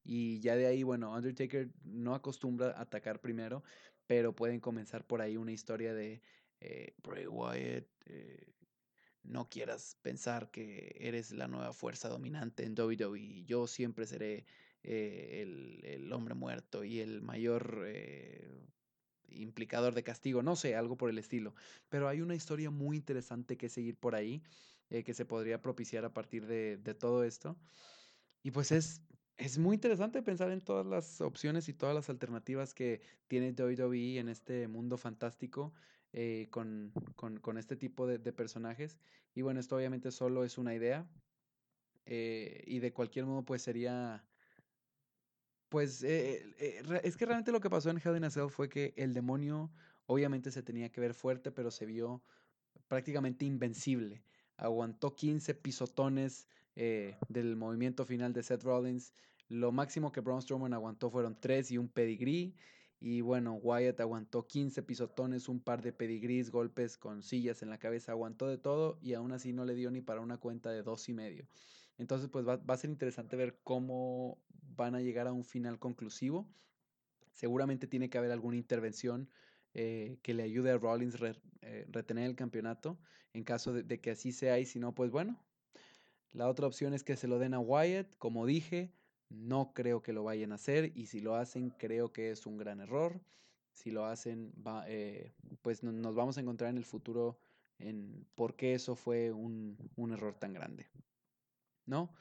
Y 0.04 0.38
ya 0.38 0.54
de 0.54 0.66
ahí, 0.66 0.84
bueno, 0.84 1.12
Undertaker 1.12 1.68
no 1.82 2.14
acostumbra 2.14 2.68
a 2.70 2.82
atacar 2.82 3.20
primero, 3.20 3.64
pero 4.08 4.34
pueden 4.34 4.58
comenzar 4.58 5.06
por 5.06 5.20
ahí 5.20 5.36
una 5.36 5.52
historia 5.52 5.92
de 5.94 6.22
eh, 6.60 6.94
Bray 7.02 7.26
Wyatt, 7.26 7.86
eh, 8.06 8.54
no 9.22 9.50
quieras 9.50 9.98
pensar 10.00 10.50
que 10.50 10.96
eres 10.98 11.30
la 11.30 11.46
nueva 11.46 11.74
fuerza 11.74 12.08
dominante 12.08 12.64
en 12.64 12.74
WWE, 12.74 13.44
yo 13.44 13.66
siempre 13.66 14.06
seré 14.06 14.46
eh, 14.82 15.42
el, 15.42 15.84
el, 15.84 16.12
hombre 16.14 16.34
muerto 16.34 16.84
y 16.84 17.00
el 17.00 17.20
mayor 17.20 17.84
eh, 17.86 18.66
implicador 19.28 19.94
de 19.94 20.02
castigo, 20.04 20.42
no 20.42 20.56
sé, 20.56 20.74
algo 20.74 20.96
por 20.96 21.10
el 21.10 21.18
estilo, 21.18 21.54
pero 21.90 22.08
hay 22.08 22.22
una 22.22 22.34
historia 22.34 22.70
muy 22.70 22.96
interesante 22.96 23.58
que 23.58 23.68
seguir 23.68 23.98
por 23.98 24.14
ahí, 24.14 24.42
que 24.88 25.12
se 25.12 25.26
podría 25.26 25.60
propiciar 25.60 26.06
a 26.06 26.14
partir 26.14 26.46
de, 26.46 26.78
de 26.78 26.94
todo 26.94 27.22
esto. 27.22 27.58
Y 28.42 28.52
pues 28.52 28.72
es 28.72 29.02
es 29.38 29.56
muy 29.56 29.74
interesante 29.76 30.20
pensar 30.22 30.50
en 30.50 30.60
todas 30.60 30.84
las 30.84 31.20
opciones 31.20 31.68
y 31.68 31.72
todas 31.72 31.94
las 31.94 32.10
alternativas 32.10 32.74
que 32.74 33.00
tiene 33.28 33.52
WWE 33.52 34.18
en 34.18 34.28
este 34.28 34.66
mundo 34.66 34.96
fantástico 34.98 35.72
eh, 36.12 36.48
con, 36.50 36.92
con, 37.14 37.58
este 37.58 37.76
tipo 37.76 38.06
de, 38.06 38.18
de, 38.18 38.32
personajes. 38.32 38.98
Y 39.34 39.42
bueno, 39.42 39.60
esto 39.60 39.76
obviamente 39.76 40.10
solo 40.10 40.44
es 40.44 40.58
una 40.58 40.74
idea. 40.74 41.08
Eh, 42.06 42.64
y 42.66 42.80
de 42.80 42.92
cualquier 42.92 43.26
modo, 43.26 43.44
pues 43.44 43.62
sería. 43.62 44.24
Pues 45.68 46.02
eh, 46.02 46.42
es 47.04 47.16
que 47.16 47.26
realmente 47.26 47.52
lo 47.52 47.60
que 47.60 47.68
pasó 47.68 47.90
en 47.90 48.00
Hell 48.02 48.16
in 48.16 48.24
a 48.24 48.30
Cell 48.30 48.48
fue 48.48 48.70
que 48.70 48.94
el 48.96 49.12
demonio 49.12 49.70
obviamente 50.06 50.50
se 50.50 50.62
tenía 50.62 50.90
que 50.90 51.02
ver 51.02 51.12
fuerte, 51.12 51.52
pero 51.52 51.70
se 51.70 51.84
vio 51.84 52.22
prácticamente 52.88 53.44
invencible. 53.44 54.24
Aguantó 54.56 55.14
15 55.14 55.54
pisotones 55.54 56.48
eh, 56.80 57.16
del 57.28 57.56
movimiento 57.56 58.06
final 58.06 58.32
de 58.32 58.44
Seth 58.44 58.62
Rollins. 58.62 59.12
Lo 59.48 59.72
máximo 59.72 60.12
que 60.12 60.20
Braun 60.20 60.42
Strowman 60.42 60.72
aguantó 60.72 61.10
fueron 61.10 61.36
3 61.40 61.72
y 61.72 61.78
un 61.78 61.88
pedigree. 61.88 62.54
Y 63.00 63.20
bueno, 63.20 63.54
Wyatt 63.54 63.98
aguantó 63.98 64.46
15 64.46 64.84
pisotones, 64.84 65.48
un 65.48 65.58
par 65.58 65.82
de 65.82 65.92
pedigrees, 65.92 66.52
golpes 66.52 66.96
con 66.96 67.24
sillas 67.24 67.62
en 67.62 67.70
la 67.70 67.78
cabeza, 67.78 68.12
aguantó 68.12 68.46
de 68.46 68.58
todo 68.58 68.96
y 69.02 69.14
aún 69.14 69.32
así 69.32 69.52
no 69.52 69.64
le 69.64 69.74
dio 69.74 69.90
ni 69.90 70.02
para 70.02 70.20
una 70.20 70.38
cuenta 70.38 70.70
de 70.70 70.84
dos 70.84 71.08
y 71.08 71.14
medio. 71.14 71.48
Entonces, 71.96 72.28
pues 72.28 72.46
va, 72.46 72.60
a 72.64 72.76
ser 72.76 72.90
interesante 72.90 73.34
ver 73.34 73.58
cómo 73.64 74.38
van 74.76 74.94
a 74.94 75.00
llegar 75.00 75.26
a 75.26 75.32
un 75.32 75.44
final 75.44 75.80
conclusivo. 75.80 76.48
Seguramente 77.32 77.88
tiene 77.88 78.08
que 78.08 78.18
haber 78.18 78.30
alguna 78.30 78.56
intervención 78.56 79.28
eh, 79.74 80.20
que 80.22 80.32
le 80.32 80.44
ayude 80.44 80.70
a 80.70 80.78
Rollins 80.78 81.16
eh, 81.62 81.86
retener 81.90 82.26
el 82.26 82.36
campeonato 82.36 83.00
en 83.32 83.42
caso 83.42 83.72
de, 83.72 83.82
de, 83.82 84.00
que 84.00 84.12
así 84.12 84.30
sea 84.30 84.60
y 84.60 84.64
si 84.64 84.78
no, 84.78 84.94
pues 84.94 85.10
bueno, 85.10 85.40
la 86.32 86.48
otra 86.48 86.66
opción 86.66 86.94
es 86.94 87.04
que 87.04 87.16
se 87.16 87.28
lo 87.28 87.38
den 87.38 87.54
a 87.54 87.60
Wyatt, 87.60 88.16
como 88.18 88.46
dije, 88.46 88.92
no 89.28 89.72
creo 89.74 90.02
que 90.02 90.12
lo 90.12 90.24
vayan 90.24 90.52
a 90.52 90.56
hacer 90.56 90.92
y 90.94 91.06
si 91.06 91.20
lo 91.20 91.34
hacen 91.34 91.70
creo 91.70 92.12
que 92.12 92.30
es 92.30 92.46
un 92.46 92.56
gran 92.56 92.80
error. 92.80 93.20
si 93.72 93.90
lo 93.92 94.06
hacen, 94.06 94.52
va, 94.66 94.84
eh, 94.88 95.32
pues 95.62 95.84
nos 95.84 96.14
vamos 96.16 96.36
a 96.36 96.40
encontrar 96.40 96.70
en 96.70 96.78
el 96.78 96.84
futuro 96.84 97.38
en 97.78 98.26
por 98.34 98.56
qué 98.56 98.74
eso 98.74 98.96
fue 98.96 99.30
un, 99.30 99.76
un 99.94 100.12
error 100.12 100.34
tan 100.34 100.52
grande. 100.52 100.88
¿No? 101.86 102.12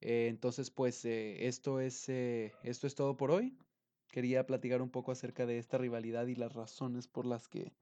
Eh, 0.00 0.28
entonces, 0.28 0.70
pues 0.70 1.04
esto, 1.04 1.80
es, 1.80 2.08
esto 2.08 2.86
es 2.86 2.94
todo 2.94 3.16
por 3.16 3.30
hoy. 3.30 3.56
Quería 4.08 4.46
platicar 4.46 4.80
un 4.82 4.90
poco 4.90 5.12
acerca 5.12 5.46
de 5.46 5.58
esta 5.58 5.78
rivalidad 5.78 6.26
y 6.26 6.34
las 6.34 6.52
razones 6.52 7.08
por 7.08 7.26
las 7.26 7.48
que, 7.48 7.72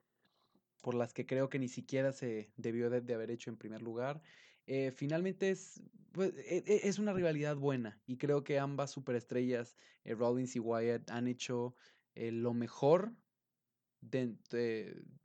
por 0.82 0.94
las 0.94 1.12
que 1.12 1.26
creo 1.26 1.48
que 1.48 1.58
ni 1.58 1.68
siquiera 1.68 2.12
se 2.12 2.50
debió 2.56 2.90
de, 2.90 3.14
haber 3.14 3.30
hecho 3.30 3.50
en 3.50 3.56
primer 3.56 3.82
lugar. 3.82 4.22
Finalmente 4.94 5.50
es, 5.50 5.82
pues, 6.12 6.34
e, 6.36 6.64
e, 6.66 6.88
es 6.88 6.98
una 6.98 7.12
rivalidad 7.12 7.56
buena 7.56 8.00
y 8.06 8.16
creo 8.16 8.44
que 8.44 8.58
ambas 8.58 8.90
superestrellas, 8.90 9.76
Rollins 10.04 10.56
y 10.56 10.60
Wyatt, 10.60 11.10
han 11.10 11.28
hecho 11.28 11.74
lo 12.14 12.54
mejor, 12.54 13.12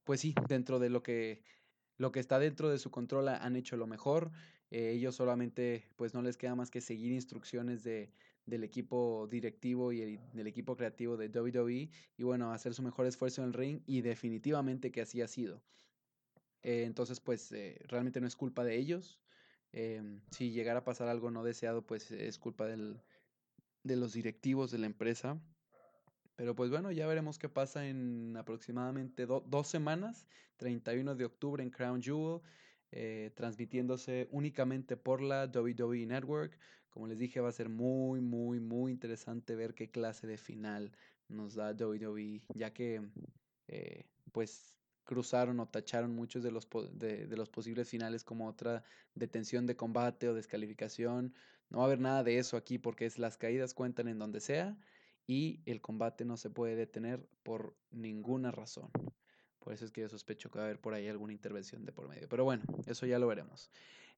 pues 0.03 0.19
sí, 0.19 0.35
dentro 0.47 0.79
de 0.79 0.89
lo 0.89 1.03
que, 1.03 1.43
lo 1.97 2.11
que 2.11 2.19
está 2.19 2.39
dentro 2.39 2.69
de 2.69 2.79
su 2.79 2.91
control 2.91 3.29
han 3.29 3.55
hecho 3.55 3.77
lo 3.77 3.87
mejor. 3.87 4.31
Eh, 4.71 4.91
ellos 4.91 5.15
solamente 5.15 5.89
pues 5.97 6.13
no 6.13 6.21
les 6.21 6.37
queda 6.37 6.55
más 6.55 6.71
que 6.71 6.79
seguir 6.79 7.11
instrucciones 7.11 7.83
de, 7.83 8.09
del 8.45 8.63
equipo 8.63 9.27
directivo 9.29 9.91
y 9.91 10.17
del 10.33 10.47
equipo 10.47 10.77
creativo 10.77 11.17
de 11.17 11.27
WWE 11.27 11.89
y 12.17 12.23
bueno, 12.23 12.53
hacer 12.53 12.73
su 12.73 12.81
mejor 12.81 13.05
esfuerzo 13.05 13.41
en 13.41 13.49
el 13.49 13.53
ring 13.53 13.81
y 13.85 14.01
definitivamente 14.01 14.91
que 14.91 15.01
así 15.01 15.21
ha 15.21 15.27
sido. 15.27 15.61
Eh, 16.63 16.83
entonces 16.85 17.19
pues 17.19 17.51
eh, 17.51 17.79
realmente 17.87 18.21
no 18.21 18.27
es 18.27 18.35
culpa 18.35 18.63
de 18.63 18.77
ellos. 18.77 19.19
Em, 19.73 20.21
si 20.31 20.51
llegara 20.51 20.79
a 20.79 20.83
pasar 20.83 21.07
algo 21.07 21.31
no 21.31 21.43
deseado 21.43 21.85
pues 21.85 22.11
es 22.11 22.37
culpa 22.37 22.65
del, 22.67 22.99
de 23.83 23.95
los 23.95 24.13
directivos 24.13 24.71
de 24.71 24.79
la 24.79 24.85
empresa. 24.85 25.41
Pero 26.35 26.55
pues 26.55 26.69
bueno, 26.69 26.91
ya 26.91 27.07
veremos 27.07 27.37
qué 27.37 27.49
pasa 27.49 27.87
en 27.87 28.35
aproximadamente 28.37 29.25
dos 29.25 29.67
semanas, 29.67 30.27
31 30.57 31.15
de 31.15 31.25
octubre 31.25 31.63
en 31.63 31.69
Crown 31.69 32.01
Jewel. 32.01 32.41
Eh, 32.93 33.31
transmitiéndose 33.35 34.27
únicamente 34.31 34.97
por 34.97 35.21
la 35.21 35.45
WWE 35.45 36.05
Network. 36.05 36.59
Como 36.89 37.07
les 37.07 37.17
dije, 37.17 37.39
va 37.39 37.47
a 37.47 37.53
ser 37.53 37.69
muy, 37.69 38.19
muy, 38.19 38.59
muy 38.59 38.91
interesante 38.91 39.55
ver 39.55 39.73
qué 39.73 39.89
clase 39.89 40.27
de 40.27 40.37
final 40.37 40.91
nos 41.29 41.55
da 41.55 41.71
WWE, 41.71 42.41
ya 42.53 42.73
que 42.73 43.01
eh, 43.69 44.09
pues 44.33 44.75
cruzaron 45.11 45.59
o 45.59 45.67
tacharon 45.67 46.15
muchos 46.15 46.41
de 46.41 46.51
los, 46.51 46.69
de, 46.93 47.27
los 47.35 47.49
posibles 47.49 47.89
finales 47.89 48.23
como 48.23 48.47
otra 48.47 48.81
detención 49.13 49.65
de 49.65 49.75
combate 49.75 50.29
o 50.29 50.33
descalificación. 50.33 51.33
No 51.69 51.79
va 51.79 51.83
a 51.83 51.87
haber 51.87 51.99
nada 51.99 52.23
de 52.23 52.37
eso 52.37 52.55
aquí 52.55 52.77
porque 52.77 53.05
es 53.05 53.19
las 53.19 53.35
caídas 53.35 53.73
cuentan 53.73 54.07
en 54.07 54.19
donde 54.19 54.39
sea 54.39 54.77
y 55.27 55.59
el 55.65 55.81
combate 55.81 56.23
no 56.23 56.37
se 56.37 56.49
puede 56.49 56.77
detener 56.77 57.27
por 57.43 57.75
ninguna 57.91 58.51
razón. 58.51 58.89
Por 59.59 59.73
eso 59.73 59.83
es 59.83 59.91
que 59.91 59.99
yo 59.99 60.07
sospecho 60.07 60.49
que 60.49 60.59
va 60.59 60.63
a 60.63 60.67
haber 60.67 60.79
por 60.79 60.93
ahí 60.93 61.09
alguna 61.09 61.33
intervención 61.33 61.83
de 61.83 61.91
por 61.91 62.07
medio. 62.07 62.29
Pero 62.29 62.45
bueno, 62.45 62.63
eso 62.85 63.05
ya 63.05 63.19
lo 63.19 63.27
veremos. 63.27 63.69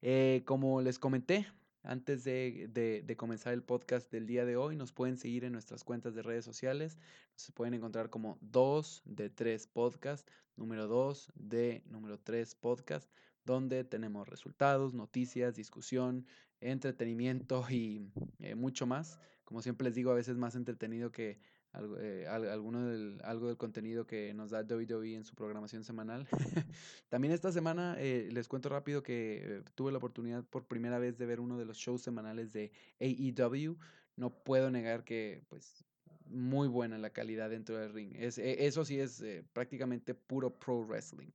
Eh, 0.03 0.43
como 0.45 0.79
les 0.83 0.99
comenté, 0.99 1.47
antes 1.83 2.23
de, 2.23 3.15
comenzar 3.17 3.53
el 3.53 3.61
podcast 3.61 4.09
del 4.11 4.25
día 4.25 4.45
de 4.45 4.55
hoy, 4.55 4.75
nos 4.75 4.93
pueden 4.93 5.17
seguir 5.17 5.43
en 5.43 5.51
nuestras 5.51 5.83
cuentas 5.83 6.15
de 6.15 6.21
redes 6.21 6.45
sociales. 6.45 6.97
Se 7.35 7.51
pueden 7.51 7.73
encontrar 7.73 8.09
como 8.09 8.37
2 8.41 9.03
de 9.05 9.29
3 9.29 9.67
podcast, 9.67 10.27
número 10.55 10.87
2 10.87 11.33
de 11.35 11.83
número 11.87 12.17
3 12.19 12.55
podcast, 12.55 13.11
donde 13.43 13.83
tenemos 13.83 14.29
resultados, 14.29 14.93
noticias, 14.93 15.55
discusión, 15.55 16.25
entretenimiento 16.61 17.65
y 17.69 18.09
eh, 18.39 18.55
mucho 18.55 18.87
más. 18.87 19.19
Como 19.43 19.61
siempre 19.61 19.85
les 19.85 19.95
digo, 19.95 20.11
a 20.11 20.15
veces 20.15 20.37
más 20.37 20.55
entretenido 20.55 21.11
que 21.11 21.39
algo, 21.73 21.97
eh, 21.99 22.27
alguno 22.27 22.87
del, 22.87 23.19
algo 23.23 23.47
del 23.47 23.57
contenido 23.57 24.05
que 24.05 24.33
nos 24.33 24.51
da 24.51 24.61
WWE 24.61 25.15
en 25.15 25.23
su 25.23 25.35
programación 25.35 25.83
semanal. 25.83 26.27
También 27.09 27.33
esta 27.33 27.51
semana 27.51 27.95
eh, 27.97 28.29
les 28.31 28.47
cuento 28.47 28.69
rápido 28.69 29.01
que 29.01 29.41
eh, 29.43 29.63
tuve 29.73 29.91
la 29.91 29.97
oportunidad 29.97 30.43
por 30.43 30.65
primera 30.65 30.99
vez 30.99 31.17
de 31.17 31.25
ver 31.25 31.39
uno 31.39 31.57
de 31.57 31.65
los 31.65 31.77
shows 31.77 32.03
semanales 32.03 32.53
de 32.53 32.71
AEW. 33.01 33.77
No 34.15 34.29
puedo 34.29 34.69
negar 34.69 35.03
que 35.03 35.41
pues 35.49 35.83
muy 36.25 36.67
buena 36.67 36.97
la 36.99 37.09
calidad 37.09 37.49
dentro 37.49 37.77
del 37.77 37.91
ring. 37.91 38.15
Es, 38.15 38.37
e, 38.37 38.67
eso 38.67 38.85
sí 38.85 38.99
es 38.99 39.23
prácticamente 39.51 40.13
puro 40.13 40.51
pro 40.51 40.85
wrestling. 40.85 41.31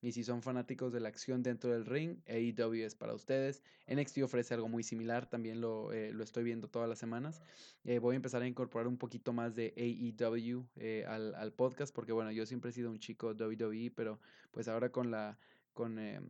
Y 0.00 0.12
si 0.12 0.22
son 0.22 0.42
fanáticos 0.42 0.92
de 0.92 1.00
la 1.00 1.08
acción 1.08 1.42
dentro 1.42 1.72
del 1.72 1.84
ring, 1.84 2.18
AEW 2.26 2.84
es 2.84 2.94
para 2.94 3.14
ustedes. 3.14 3.62
NXT 3.88 4.18
ofrece 4.22 4.54
algo 4.54 4.68
muy 4.68 4.82
similar, 4.82 5.28
también 5.28 5.60
lo, 5.60 5.92
eh, 5.92 6.12
lo 6.12 6.22
estoy 6.22 6.44
viendo 6.44 6.68
todas 6.68 6.88
las 6.88 6.98
semanas. 6.98 7.42
Eh, 7.84 7.98
voy 7.98 8.14
a 8.14 8.16
empezar 8.16 8.42
a 8.42 8.46
incorporar 8.46 8.86
un 8.86 8.96
poquito 8.96 9.32
más 9.32 9.56
de 9.56 9.74
AEW 9.76 10.66
eh, 10.76 11.04
al, 11.08 11.34
al, 11.34 11.52
podcast, 11.52 11.94
porque 11.94 12.12
bueno, 12.12 12.30
yo 12.30 12.46
siempre 12.46 12.70
he 12.70 12.72
sido 12.72 12.90
un 12.90 13.00
chico 13.00 13.34
WWE, 13.34 13.90
pero 13.94 14.20
pues 14.52 14.68
ahora 14.68 14.92
con 14.92 15.10
la 15.10 15.38
con 15.72 15.98
em, 15.98 16.26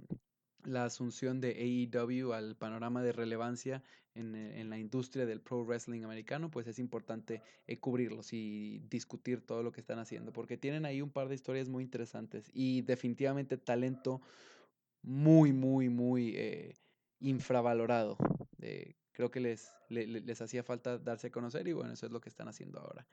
la 0.64 0.84
asunción 0.84 1.40
de 1.40 1.88
AEW 1.92 2.32
al 2.32 2.56
panorama 2.56 3.02
de 3.02 3.12
relevancia 3.12 3.82
en, 4.14 4.34
eh, 4.34 4.60
en, 4.60 4.70
la 4.70 4.78
industria 4.78 5.26
del 5.26 5.40
pro 5.40 5.64
wrestling 5.64 6.02
americano, 6.04 6.50
pues 6.50 6.66
es 6.66 6.78
importante 6.78 7.42
eh, 7.66 7.78
cubrirlos 7.78 8.32
y 8.32 8.80
discutir 8.90 9.40
todo 9.40 9.62
lo 9.62 9.72
que 9.72 9.80
están 9.80 9.98
haciendo, 9.98 10.32
porque 10.32 10.56
tienen 10.56 10.84
ahí 10.84 11.00
un 11.00 11.10
par 11.10 11.28
de 11.28 11.34
historias 11.34 11.68
muy 11.68 11.84
interesantes 11.84 12.50
y 12.52 12.82
definitivamente 12.82 13.56
talento 13.56 14.20
muy, 15.02 15.52
muy, 15.52 15.88
muy 15.88 16.34
eh, 16.36 16.74
infravalorado. 17.20 18.16
creo 19.12 19.30
que 19.30 19.40
les, 19.40 19.72
les, 19.88 20.08
les 20.08 20.40
hacía 20.42 20.62
falta 20.62 20.98
darse 20.98 21.28
a 21.28 21.30
conocer 21.30 21.66
y 21.68 21.72
bueno, 21.72 21.92
eso 21.92 22.06
es 22.06 22.12
lo 22.12 22.20
que 22.20 22.28
están 22.28 22.48
haciendo 22.48 22.80
ahora. 22.80 23.06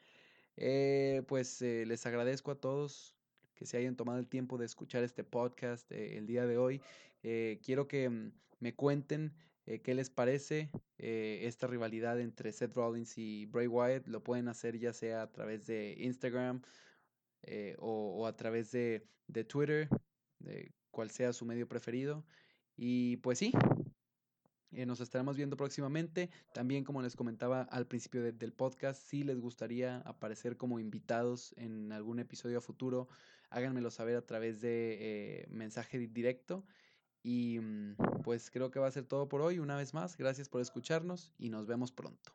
pues 1.27 1.61
les 1.61 2.05
agradezco 2.05 2.51
a 2.51 2.55
todos 2.55 3.15
que 3.55 3.65
se 3.65 3.77
hayan 3.77 3.95
tomado 3.95 4.19
el 4.19 4.27
tiempo 4.27 4.57
de 4.57 4.65
escuchar 4.65 5.03
este 5.03 5.23
podcast 5.23 5.91
el 5.91 6.27
día 6.27 6.45
de 6.45 6.57
hoy. 6.57 6.81
Eh, 7.23 7.59
quiero 7.63 7.87
que 7.87 8.07
mm, 8.07 8.31
me 8.59 8.75
cuenten 8.75 9.33
eh, 9.65 9.81
qué 9.81 9.95
les 9.95 10.11
parece 10.11 10.69
eh, 10.99 11.39
esta 11.43 11.65
rivalidad 11.65 12.19
entre 12.19 12.51
Seth 12.51 12.75
Rollins 12.75 13.17
y 13.17 13.47
Bray 13.47 13.65
Wyatt. 13.65 14.07
Lo 14.07 14.23
pueden 14.23 14.47
hacer 14.47 14.77
ya 14.77 14.93
sea 14.93 15.23
a 15.23 15.31
través 15.31 15.65
de 15.65 15.95
Instagram 15.97 16.61
o, 17.79 18.25
a 18.27 18.35
través 18.35 18.71
de, 18.71 19.07
de 19.27 19.43
Twitter, 19.43 19.87
de 20.39 20.71
cual 20.91 21.09
sea 21.09 21.33
su 21.33 21.45
medio 21.45 21.67
preferido. 21.67 22.25
Y 22.75 23.17
pues 23.17 23.37
sí, 23.37 23.51
nos 24.71 24.99
estaremos 24.99 25.37
viendo 25.37 25.55
próximamente. 25.55 26.29
También, 26.53 26.83
como 26.83 27.01
les 27.01 27.15
comentaba 27.15 27.61
al 27.61 27.87
principio 27.87 28.21
del 28.21 28.53
podcast, 28.53 29.01
si 29.01 29.23
les 29.23 29.39
gustaría 29.39 29.99
aparecer 29.99 30.57
como 30.57 30.79
invitados 30.79 31.53
en 31.57 31.91
algún 31.91 32.19
episodio 32.19 32.61
futuro, 32.61 33.07
háganmelo 33.49 33.91
saber 33.91 34.15
a 34.15 34.25
través 34.25 34.61
de 34.61 35.47
mensaje 35.49 35.97
directo. 35.99 36.65
Y 37.23 37.59
mm, 37.59 37.95
pues 38.23 38.51
creo 38.51 38.69
que 38.69 38.79
va 38.79 38.87
a 38.87 38.91
ser 38.91 39.05
todo 39.05 39.27
por 39.27 39.41
hoy. 39.41 39.59
Una 39.59 39.75
vez 39.75 39.93
más, 39.93 40.15
gracias 40.17 40.47
por 40.47 40.61
escucharnos 40.61 41.33
y 41.37 41.49
nos 41.49 41.65
vemos 41.65 41.91
pronto. 41.91 42.31